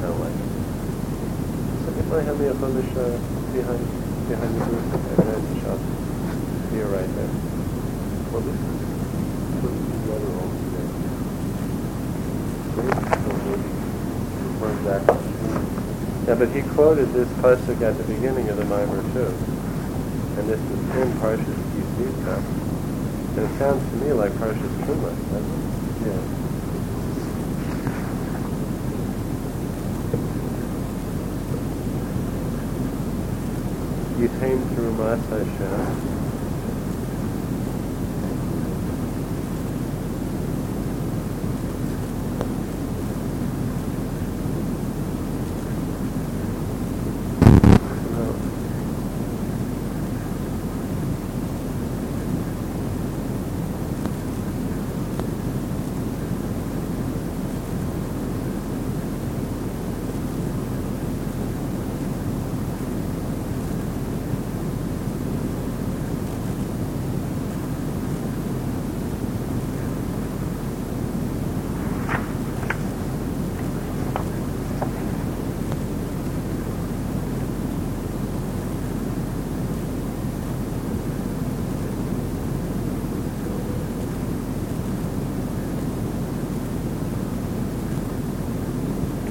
So 0.00 0.12
what? 0.18 0.32
On 2.10 2.24
behind 2.24 2.40
behind 3.52 4.52
the. 4.56 4.64
I 4.64 5.20
read 5.28 5.42
the 5.44 5.60
shop. 5.60 5.78
Here, 6.72 6.86
right 6.86 7.04
there. 7.04 7.28
Well, 8.32 8.40
this 8.40 8.56
is 8.56 8.80
all 10.08 10.48
today. 10.56 10.88
Referring 14.48 14.80
back 14.88 15.04
Yeah, 16.26 16.36
but 16.36 16.48
he 16.48 16.62
quoted 16.72 17.12
this 17.12 17.28
pasuk 17.44 17.82
at 17.82 17.98
the 17.98 18.04
beginning 18.04 18.48
of 18.48 18.56
the 18.56 18.64
Mimer 18.64 19.02
too, 19.12 19.32
and 20.40 20.48
this 20.48 20.60
is 20.60 20.80
in 20.96 21.12
Parshas 21.20 21.44
Ki 21.44 21.82
Sisa, 21.98 22.36
and 23.36 23.44
it 23.44 23.58
sounds 23.58 23.84
to 23.90 23.96
me 23.96 24.12
like 24.12 24.32
Parshas 24.32 24.74
Truma. 24.86 25.12
doesn't 25.30 26.47
it? 34.24 34.40
came 34.40 34.60
through 34.74 34.92
my 34.92 35.16
Hashem. 35.16 36.14
No. 48.12 48.34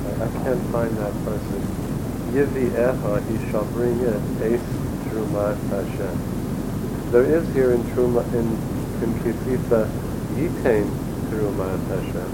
I 0.08 0.23
I 0.23 0.28
can't 0.43 0.63
find 0.71 0.97
that 0.97 1.13
person. 1.26 1.62
Yivi 2.34 2.67
Echa, 2.78 3.18
he 3.26 3.38
shall 3.50 3.66
bring 3.66 4.00
it, 4.02 4.22
Ace 4.44 4.62
Trumas 5.10 5.58
Hashem. 5.70 6.16
There 7.12 7.24
is 7.24 7.48
here 7.56 7.72
in 7.72 7.82
Truma, 7.86 8.24
in, 8.36 8.48
in 9.02 9.13
Ki 9.24 9.32
Sisa, 9.46 9.90
Yitain 10.36 10.88
Trumas 11.32 11.82
Hashem. 11.88 12.32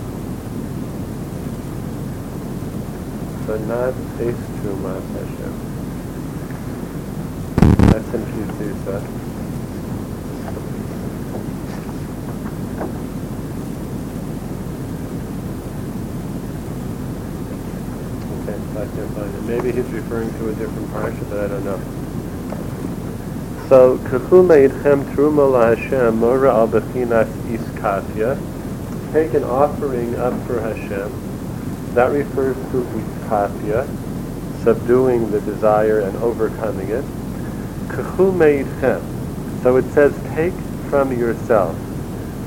But 3.47 3.61
not 3.61 3.93
Ace 4.19 4.45
Trumas 4.59 5.07
Hashem. 5.15 5.55
That's 7.87 8.13
in 8.13 8.23
Ki 8.25 8.43
Sisa. 8.57 8.97
Okay, 18.43 18.59
I 18.75 18.85
can't 18.87 19.09
find 19.11 19.35
it. 19.35 19.43
Maybe 19.43 19.71
he's 19.71 19.85
referring 19.91 20.31
to 20.39 20.49
a 20.49 20.53
different 20.55 20.87
parsha, 20.89 21.29
but 21.29 21.39
I 21.39 21.47
don't 21.47 21.63
know. 21.63 21.79
So, 23.69 23.97
Kachu 23.99 24.45
meidchem 24.45 25.03
truma 25.13 25.51
la 25.51 25.75
Hashem 25.75 26.17
mora 26.17 26.53
al 26.53 26.67
bechinas 26.67 27.29
iskafia. 27.47 28.37
Take 29.13 29.35
an 29.35 29.43
offering 29.43 30.15
up 30.15 30.33
for 30.47 30.59
Hashem. 30.59 31.11
That 31.93 32.11
refers 32.11 32.55
to 32.55 32.81
iskafia, 32.81 33.85
subduing 34.63 35.29
the 35.29 35.41
desire 35.41 35.99
and 35.99 36.17
overcoming 36.17 36.89
it. 36.89 37.05
Kachu 37.89 38.33
meidchem. 38.33 39.01
So 39.61 39.77
it 39.77 39.85
says, 39.93 40.13
take 40.33 40.53
from 40.89 41.11
yourself. 41.17 41.75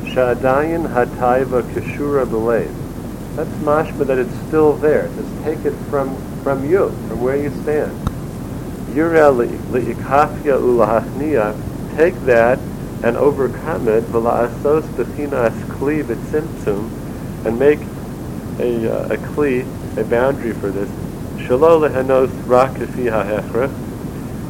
Shadayin 0.03 0.89
hataiva 0.93 1.63
kishura 1.73 2.27
belev. 2.27 2.86
That's 3.37 3.51
mashma 3.57 4.07
that 4.07 4.17
it's 4.17 4.35
still 4.49 4.73
there. 4.79 5.09
Just 5.09 5.45
take 5.45 5.65
it 5.67 5.75
from, 5.91 6.17
from 6.43 6.65
you, 6.69 6.89
from 7.07 7.21
where 7.21 7.37
you 7.37 7.51
stand. 7.63 7.93
Take 11.97 12.15
that 12.25 12.59
and 13.03 13.17
overcome 13.19 13.89
it, 13.89 14.05
v'la'asos 14.05 14.83
bechinas 14.97 15.53
and 17.45 17.59
make 17.59 17.81
a, 18.59 18.91
uh, 18.91 19.13
a 19.13 19.17
kli, 19.19 19.67
a 19.99 20.05
boundary 20.05 20.53
for 20.55 20.71
this. 20.71 20.89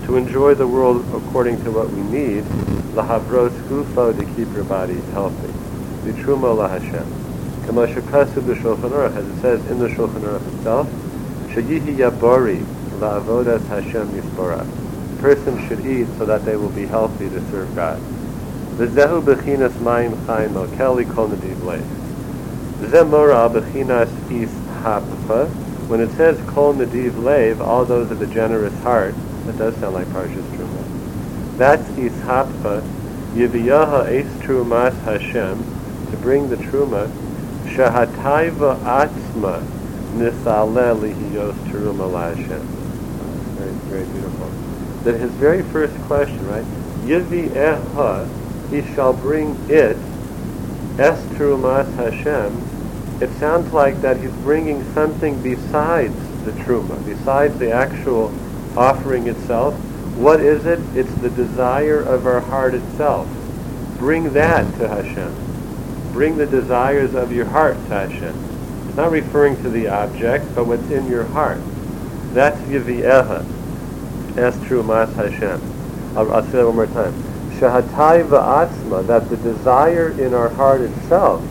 To 0.06 0.16
enjoy 0.16 0.54
the 0.54 0.66
world 0.68 1.04
according 1.12 1.64
to 1.64 1.72
what 1.72 1.90
we 1.90 2.02
need, 2.02 2.44
gufo, 2.94 4.16
to 4.16 4.24
keep 4.36 4.54
your 4.54 4.64
body 4.64 5.00
healthy. 5.12 5.52
Litrumo 6.04 6.54
lahashem. 6.56 7.25
Kama 7.66 7.84
the 7.88 8.00
b'Shulchan 8.00 8.90
Aruch, 8.90 9.16
as 9.16 9.26
it 9.26 9.40
says 9.40 9.66
in 9.66 9.80
the 9.80 9.88
Shulchan 9.88 10.20
Aruch 10.20 10.54
itself, 10.54 10.88
shayihi 11.48 11.96
yabori 11.96 12.64
la'avodas 13.00 13.66
Hashem 13.66 14.06
yisborah. 14.10 14.64
Person 15.18 15.66
should 15.66 15.84
eat 15.84 16.06
so 16.16 16.24
that 16.26 16.44
they 16.44 16.54
will 16.54 16.70
be 16.70 16.86
healthy 16.86 17.28
to 17.28 17.40
serve 17.50 17.74
God. 17.74 17.98
V'zehu 18.78 19.20
b'chinas 19.20 19.72
mayim 19.82 20.14
chayim 20.26 20.54
el 20.54 20.68
keli 20.68 21.12
kol 21.12 21.28
nadiv 21.28 21.64
leif. 21.64 21.82
V'zeh 22.78 23.08
mora 23.08 23.50
b'chinas 23.50 24.30
is 24.30 24.50
hapfa. 24.84 25.48
When 25.88 26.00
it 26.00 26.10
says 26.12 26.40
kol 26.48 26.72
nadiv 26.72 27.14
leiv, 27.14 27.60
all 27.60 27.84
those 27.84 28.12
of 28.12 28.22
a 28.22 28.26
generous 28.28 28.78
heart, 28.82 29.16
that 29.46 29.58
does 29.58 29.74
sound 29.78 29.94
like 29.94 30.06
Parshas 30.08 30.44
Truma. 30.54 31.56
That's 31.58 31.88
is 31.98 32.12
hapfa. 32.22 32.82
Yiviyaha 33.34 34.06
es 34.06 34.26
trumas 34.44 34.96
Hashem, 35.02 35.58
to 36.12 36.16
bring 36.18 36.48
the 36.48 36.56
truma 36.56 37.10
Shahataiva 37.66 38.78
atzma 38.84 39.60
nisale 40.14 40.94
lihiyos 40.94 41.54
teruma 41.66 42.34
Hashem. 42.34 42.60
Very, 43.56 43.72
very 43.90 44.04
beautiful. 44.04 44.48
That 45.04 45.18
his 45.18 45.30
very 45.32 45.62
first 45.62 45.94
question, 46.02 46.46
right? 46.48 46.64
Yivi 47.04 47.48
eha, 47.50 48.28
he 48.70 48.94
shall 48.94 49.12
bring 49.12 49.56
it, 49.68 49.96
es 50.98 51.20
terumas 51.34 51.92
Hashem. 51.96 53.22
It 53.22 53.30
sounds 53.38 53.72
like 53.72 54.00
that 54.00 54.18
he's 54.18 54.32
bringing 54.42 54.82
something 54.92 55.42
besides 55.42 56.14
the 56.44 56.52
truma, 56.52 57.04
besides 57.04 57.58
the 57.58 57.72
actual 57.72 58.32
offering 58.76 59.26
itself. 59.26 59.74
What 60.16 60.40
is 60.40 60.66
it? 60.66 60.78
It's 60.94 61.12
the 61.16 61.30
desire 61.30 62.00
of 62.00 62.26
our 62.26 62.40
heart 62.40 62.74
itself. 62.74 63.28
Bring 63.98 64.32
that 64.34 64.64
to 64.78 64.88
Hashem 64.88 65.45
bring 66.16 66.38
the 66.38 66.46
desires 66.46 67.14
of 67.14 67.30
your 67.30 67.44
heart 67.44 67.74
to 67.74 67.88
Hashem. 67.90 68.88
It's 68.88 68.96
not 68.96 69.10
referring 69.10 69.54
to 69.62 69.68
the 69.68 69.88
object, 69.88 70.46
but 70.54 70.66
what's 70.66 70.90
in 70.90 71.06
your 71.08 71.24
heart. 71.24 71.60
That's 72.32 72.58
Yivieha. 72.62 73.44
That's 74.34 74.56
Trumas 74.64 75.14
Hashem. 75.14 75.60
I'll, 76.16 76.32
I'll 76.32 76.42
say 76.44 76.52
that 76.52 76.66
one 76.66 76.76
more 76.76 76.86
time. 76.86 77.12
Shahatai 77.58 78.26
va'atzma, 78.28 79.06
that 79.06 79.28
the 79.28 79.36
desire 79.36 80.18
in 80.18 80.32
our 80.32 80.48
heart 80.48 80.80
itself, 80.80 81.42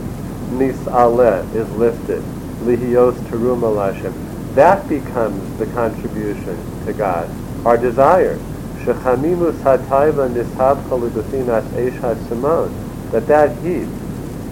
nis'aleh, 0.49 1.53
is 1.53 1.69
lifted. 1.73 2.23
Lihios 2.63 3.13
teruma 3.29 3.93
Hashem. 3.93 4.55
that 4.55 4.89
becomes 4.89 5.59
the 5.59 5.67
contribution 5.67 6.57
to 6.87 6.93
God. 6.93 7.29
Our 7.67 7.77
desire, 7.77 8.39
shechamimus 8.79 9.59
hataiva 9.61 10.27
nishabcha 10.27 11.07
lebechinas 11.07 11.67
eish 11.73 11.99
hasimon, 11.99 13.11
that 13.11 13.27
that 13.27 13.55
heat 13.59 13.87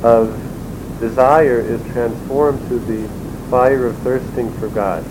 of 0.04 1.00
desire 1.00 1.60
is 1.60 1.82
transformed 1.94 2.60
to 2.68 2.78
the 2.80 3.08
fire 3.50 3.88
of 3.88 3.98
thirsting 4.00 4.52
for 4.60 4.68
God. 4.68 5.04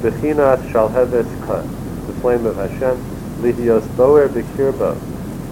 Bechinas 0.00 0.58
shalheves 0.70 1.46
ka, 1.46 1.60
the 2.06 2.12
flame 2.20 2.46
of 2.46 2.56
Hashem, 2.56 2.96
lihios 3.42 3.86
boer 3.96 4.28
bekirbo, 4.28 4.96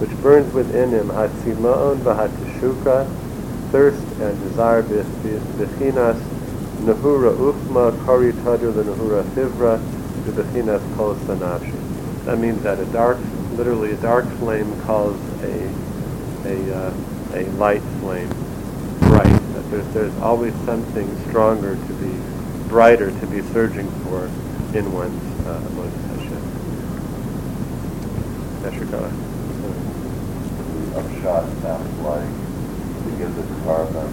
which 0.00 0.10
burns 0.22 0.52
within 0.54 0.90
him 0.90 1.08
hatzimaon 1.08 1.98
v'hatishuka, 1.98 3.06
thirst 3.70 4.02
and 4.20 4.40
desire 4.40 4.82
bechinas 4.82 6.18
nahura 6.80 7.36
uchma 7.36 7.92
kari 8.06 8.32
tadur 8.32 8.72
nahura 8.72 9.22
fivra 9.34 9.78
bechinas 10.24 10.96
kol 10.96 11.14
sanashi. 11.14 11.74
That 12.24 12.38
means 12.38 12.62
that 12.62 12.78
a 12.78 12.86
dark, 12.86 13.18
literally 13.52 13.92
a 13.92 13.96
dark 13.96 14.26
flame 14.38 14.80
calls 14.82 15.18
a 15.42 15.70
a 16.44 16.74
uh, 16.74 16.94
a 17.34 17.44
light 17.58 17.82
flame 18.00 18.30
there's 19.70 19.86
there's 19.94 20.16
always 20.18 20.54
something 20.64 21.08
stronger 21.28 21.74
to 21.74 21.92
be 21.94 22.68
brighter 22.68 23.10
to 23.10 23.26
be 23.26 23.42
searching 23.52 23.90
for 24.02 24.26
in 24.76 24.92
one's 24.92 25.46
uh. 25.46 25.78
Yeshua. 28.70 29.08
The 30.92 30.98
upshot 30.98 31.44
sounds 31.62 31.98
like 32.00 32.32
to 33.04 33.10
give 33.16 33.34
the 33.34 33.42
korban, 33.64 34.10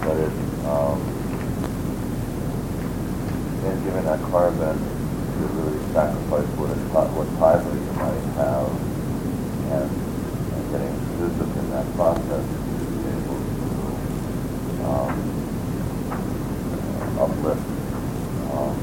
but 0.00 0.16
it, 0.16 0.32
um, 0.64 1.00
in 3.66 3.84
giving 3.84 4.04
that 4.04 4.20
korban, 4.20 4.76
you 5.40 5.46
really 5.60 5.78
sacrifice 5.92 6.48
what, 6.56 6.70
what 7.12 7.28
fiber 7.38 7.68
you 7.68 7.92
might 8.00 8.24
have, 8.40 8.70
and, 9.76 9.90
and 10.54 10.62
getting 10.72 10.94
visible 11.20 11.58
in 11.58 11.70
that 11.70 11.86
process 11.96 12.46
to 12.46 12.84
be 12.96 13.08
able 13.12 13.36
to 13.36 13.60
um, 14.84 15.12
uplift 17.18 17.60
um, 18.52 18.74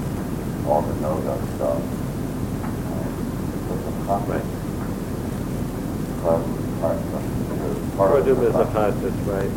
all 0.68 0.82
the 0.82 0.94
Noga 1.02 1.36
stuff. 1.56 1.82
Um, 2.88 3.12
with 3.70 3.82
the 3.86 3.92
Right. 4.08 4.44
Part, 6.22 6.42
part, 6.82 6.98
part, 7.12 7.98
part 7.98 8.20
of 8.20 8.26
the 8.26 8.32
is 8.48 8.56
a 8.56 8.66
process. 8.66 8.94
hatis, 8.96 9.16
right? 9.28 9.52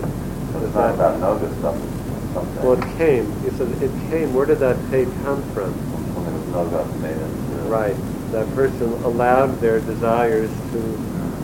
It's 0.64 0.74
not 0.74 0.94
about 0.94 1.20
Noga 1.20 1.48
stuff, 1.58 1.76
it's 1.76 2.32
something. 2.34 2.62
Well, 2.64 2.72
it 2.78 2.96
came. 2.96 3.26
He 3.42 3.50
said 3.50 3.68
it 3.82 3.92
came. 4.10 4.32
Where 4.34 4.46
did 4.46 4.58
that 4.60 4.76
take 4.90 5.08
come 5.22 5.42
from? 5.52 5.72
That's 5.72 6.44
Noga 6.54 7.00
made 7.00 7.16
into. 7.16 7.68
Right. 7.68 7.96
That 8.32 8.48
person 8.54 8.92
allowed 9.04 9.60
their 9.60 9.80
desires 9.80 10.50
to 10.72 10.78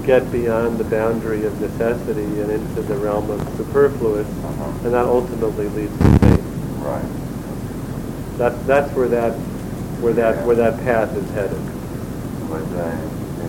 get 0.07 0.31
beyond 0.31 0.79
the 0.79 0.85
boundary 0.85 1.45
of 1.45 1.61
necessity 1.61 2.23
and 2.41 2.51
into 2.51 2.83
the 2.83 2.95
realm 2.97 3.29
of 3.29 3.41
superfluous, 3.57 4.29
Uh-huh. 4.29 4.65
and 4.85 4.95
that 4.95 5.05
ultimately 5.05 5.69
leads 5.71 5.93
to 5.99 6.19
faith. 6.21 6.41
Right. 6.79 8.39
That, 8.39 8.67
that's 8.67 8.93
where 8.95 9.09
that, 9.09 9.33
where 10.01 10.13
that, 10.13 10.47
where 10.47 10.55
that 10.57 10.79
path 10.85 11.15
is 11.17 11.29
headed. 11.31 11.59
When 12.47 12.63
they 12.71 12.95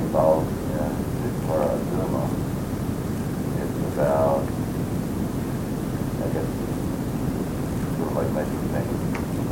involved 0.02 0.50
in 0.50 0.90
the 1.22 1.46
Torah 1.46 1.78
Zuma, 1.94 2.26
it's 3.62 3.94
about, 3.94 4.42
I 6.18 6.28
guess, 6.34 6.50
sort 8.02 8.10
of 8.10 8.16
like 8.18 8.32
making 8.34 8.64
things 8.74 8.98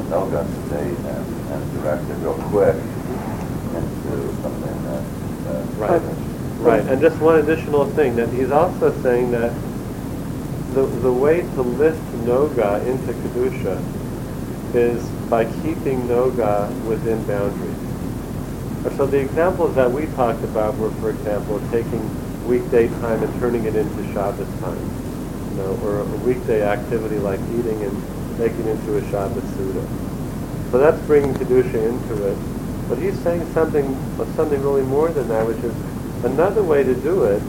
a 0.01 0.03
Noga 0.09 0.41
state 0.65 0.97
and, 1.05 1.25
and 1.53 1.61
direct 1.77 2.09
it 2.09 2.17
real 2.25 2.33
quick 2.49 2.75
into 3.77 4.33
something 4.41 4.77
that, 4.89 5.03
that. 5.45 5.63
Right. 5.77 6.24
Right. 6.65 6.83
And 6.87 6.99
just 6.99 7.21
one 7.21 7.37
additional 7.37 7.85
thing 7.91 8.15
that 8.15 8.29
he's 8.29 8.49
also 8.49 8.91
saying 9.03 9.29
that 9.31 9.53
the 10.73 10.81
the 11.05 11.13
way 11.13 11.41
to 11.41 11.61
lift 11.61 12.01
Noga 12.25 12.83
into 12.87 13.13
Kedusha 13.13 13.77
is 14.73 15.07
by 15.29 15.45
keeping 15.61 16.01
Noga 16.07 16.67
within 16.87 17.23
boundaries. 17.27 18.97
So 18.97 19.05
the 19.05 19.19
examples 19.19 19.75
that 19.75 19.91
we 19.91 20.07
talked 20.17 20.43
about 20.43 20.75
were, 20.77 20.89
for 20.93 21.11
example, 21.11 21.61
taking 21.69 22.01
weekday 22.47 22.87
time 22.87 23.21
and 23.21 23.39
turning 23.39 23.65
it 23.65 23.75
into 23.75 24.13
Shabbos 24.13 24.49
time, 24.59 24.89
you 25.51 25.57
know, 25.57 25.77
or 25.85 25.99
a 25.99 26.17
weekday 26.25 26.63
activity 26.63 27.19
like 27.19 27.39
eating 27.53 27.81
and 27.83 28.39
making 28.39 28.61
it 28.61 28.73
into 28.73 28.97
a 28.97 29.11
Shabbos 29.11 29.43
Suda. 29.53 29.85
So 30.71 30.79
that's 30.79 30.99
bringing 31.05 31.33
Kedusha 31.35 31.77
into 31.77 32.27
it. 32.27 32.37
But 32.89 32.97
he's 32.97 33.17
saying 33.19 33.45
something, 33.53 33.85
something 34.35 34.61
really 34.63 34.83
more 34.83 35.09
than 35.09 35.27
that, 35.29 35.45
which 35.45 35.57
is 35.57 35.94
another 36.25 36.63
way 36.63 36.83
to 36.83 36.95
do 36.95 37.23
it 37.25 37.41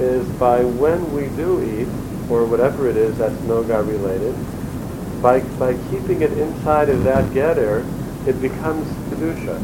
is 0.00 0.26
by 0.38 0.64
when 0.64 1.12
we 1.14 1.28
do 1.36 1.62
eat, 1.62 1.88
or 2.30 2.46
whatever 2.46 2.88
it 2.88 2.96
is 2.96 3.16
that's 3.18 3.34
Noga 3.42 3.86
related, 3.86 4.34
by, 5.22 5.40
by 5.58 5.74
keeping 5.90 6.22
it 6.22 6.32
inside 6.32 6.88
of 6.88 7.04
that 7.04 7.24
geder, 7.32 7.84
it 8.26 8.40
becomes 8.40 8.86
Kedusha. 9.10 9.60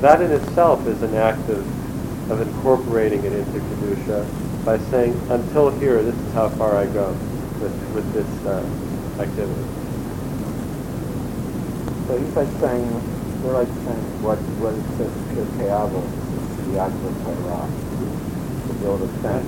That 0.00 0.20
in 0.20 0.32
itself 0.32 0.86
is 0.86 1.02
an 1.02 1.14
act 1.14 1.48
of, 1.48 2.30
of 2.30 2.40
incorporating 2.40 3.24
it 3.24 3.32
into 3.32 3.58
Kedusha 3.60 4.64
by 4.64 4.78
saying, 4.90 5.18
until 5.30 5.70
here, 5.78 6.02
this 6.02 6.14
is 6.14 6.32
how 6.34 6.48
far 6.50 6.76
I 6.76 6.86
go 6.86 7.12
with, 7.60 7.94
with 7.94 8.12
this 8.12 8.46
uh, 8.46 8.64
activity. 9.22 9.68
So 12.08 12.18
he's 12.18 12.36
like 12.36 12.60
saying, 12.60 13.42
we're 13.42 13.54
like 13.54 13.68
saying 13.68 14.22
what, 14.22 14.38
what 14.58 14.74
it 14.74 14.84
says 14.98 15.12
Pirkei 15.34 15.70
The 16.72 16.78
Yagba 16.78 17.12
Torah, 17.22 17.68
to 18.66 18.72
build 18.80 19.02
a 19.02 19.08
fence 19.20 19.46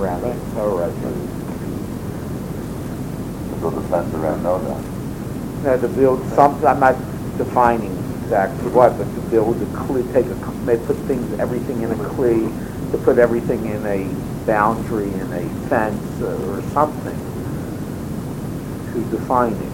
around 0.00 0.22
the 0.22 0.32
Torah. 0.54 0.88
to- 0.88 1.28
To 3.50 3.56
build 3.60 3.74
a 3.74 3.80
fence 3.88 4.14
around 4.14 4.42
Noga. 4.42 4.76
No, 5.64 5.76
to 5.78 5.88
build 5.88 6.24
something, 6.34 6.66
I'm 6.66 6.80
not 6.80 6.96
defining 7.36 7.92
exactly 8.22 8.70
what, 8.70 8.96
but 8.96 9.04
to 9.04 9.20
build 9.30 9.60
a 9.60 9.66
clear, 9.76 10.02
take 10.14 10.24
a, 10.24 10.34
may 10.64 10.78
put 10.78 10.96
things, 11.06 11.38
everything 11.38 11.82
in 11.82 11.90
a 11.90 12.04
clear, 12.16 12.40
to 12.92 12.98
put 13.04 13.18
everything 13.18 13.66
in 13.66 13.84
a 13.84 14.08
boundary, 14.46 15.12
in 15.12 15.30
a 15.30 15.44
fence 15.68 16.22
or 16.22 16.62
something 16.72 17.18
to 18.94 19.00
define 19.14 19.52
it. 19.52 19.72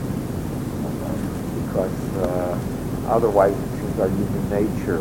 Because 1.64 2.16
uh, 2.26 2.58
otherwise 3.06 3.54
it 3.54 3.70
seems 3.78 4.00
our 4.00 4.08
human 4.08 4.50
nature, 4.50 4.98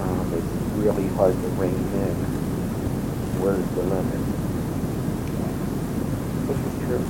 um, 0.00 0.55
really 0.76 1.06
hard 1.14 1.34
to 1.34 1.48
rein 1.60 1.72
in. 1.72 2.16
Where's 3.40 3.64
the 3.74 3.82
limit? 3.82 4.20
This 6.46 6.58
is 6.66 6.74
true. 6.86 7.04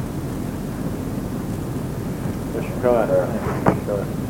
Mr. 2.55 2.83
Cohen. 2.83 3.09
Sure. 3.09 4.07
Sure. 4.07 4.26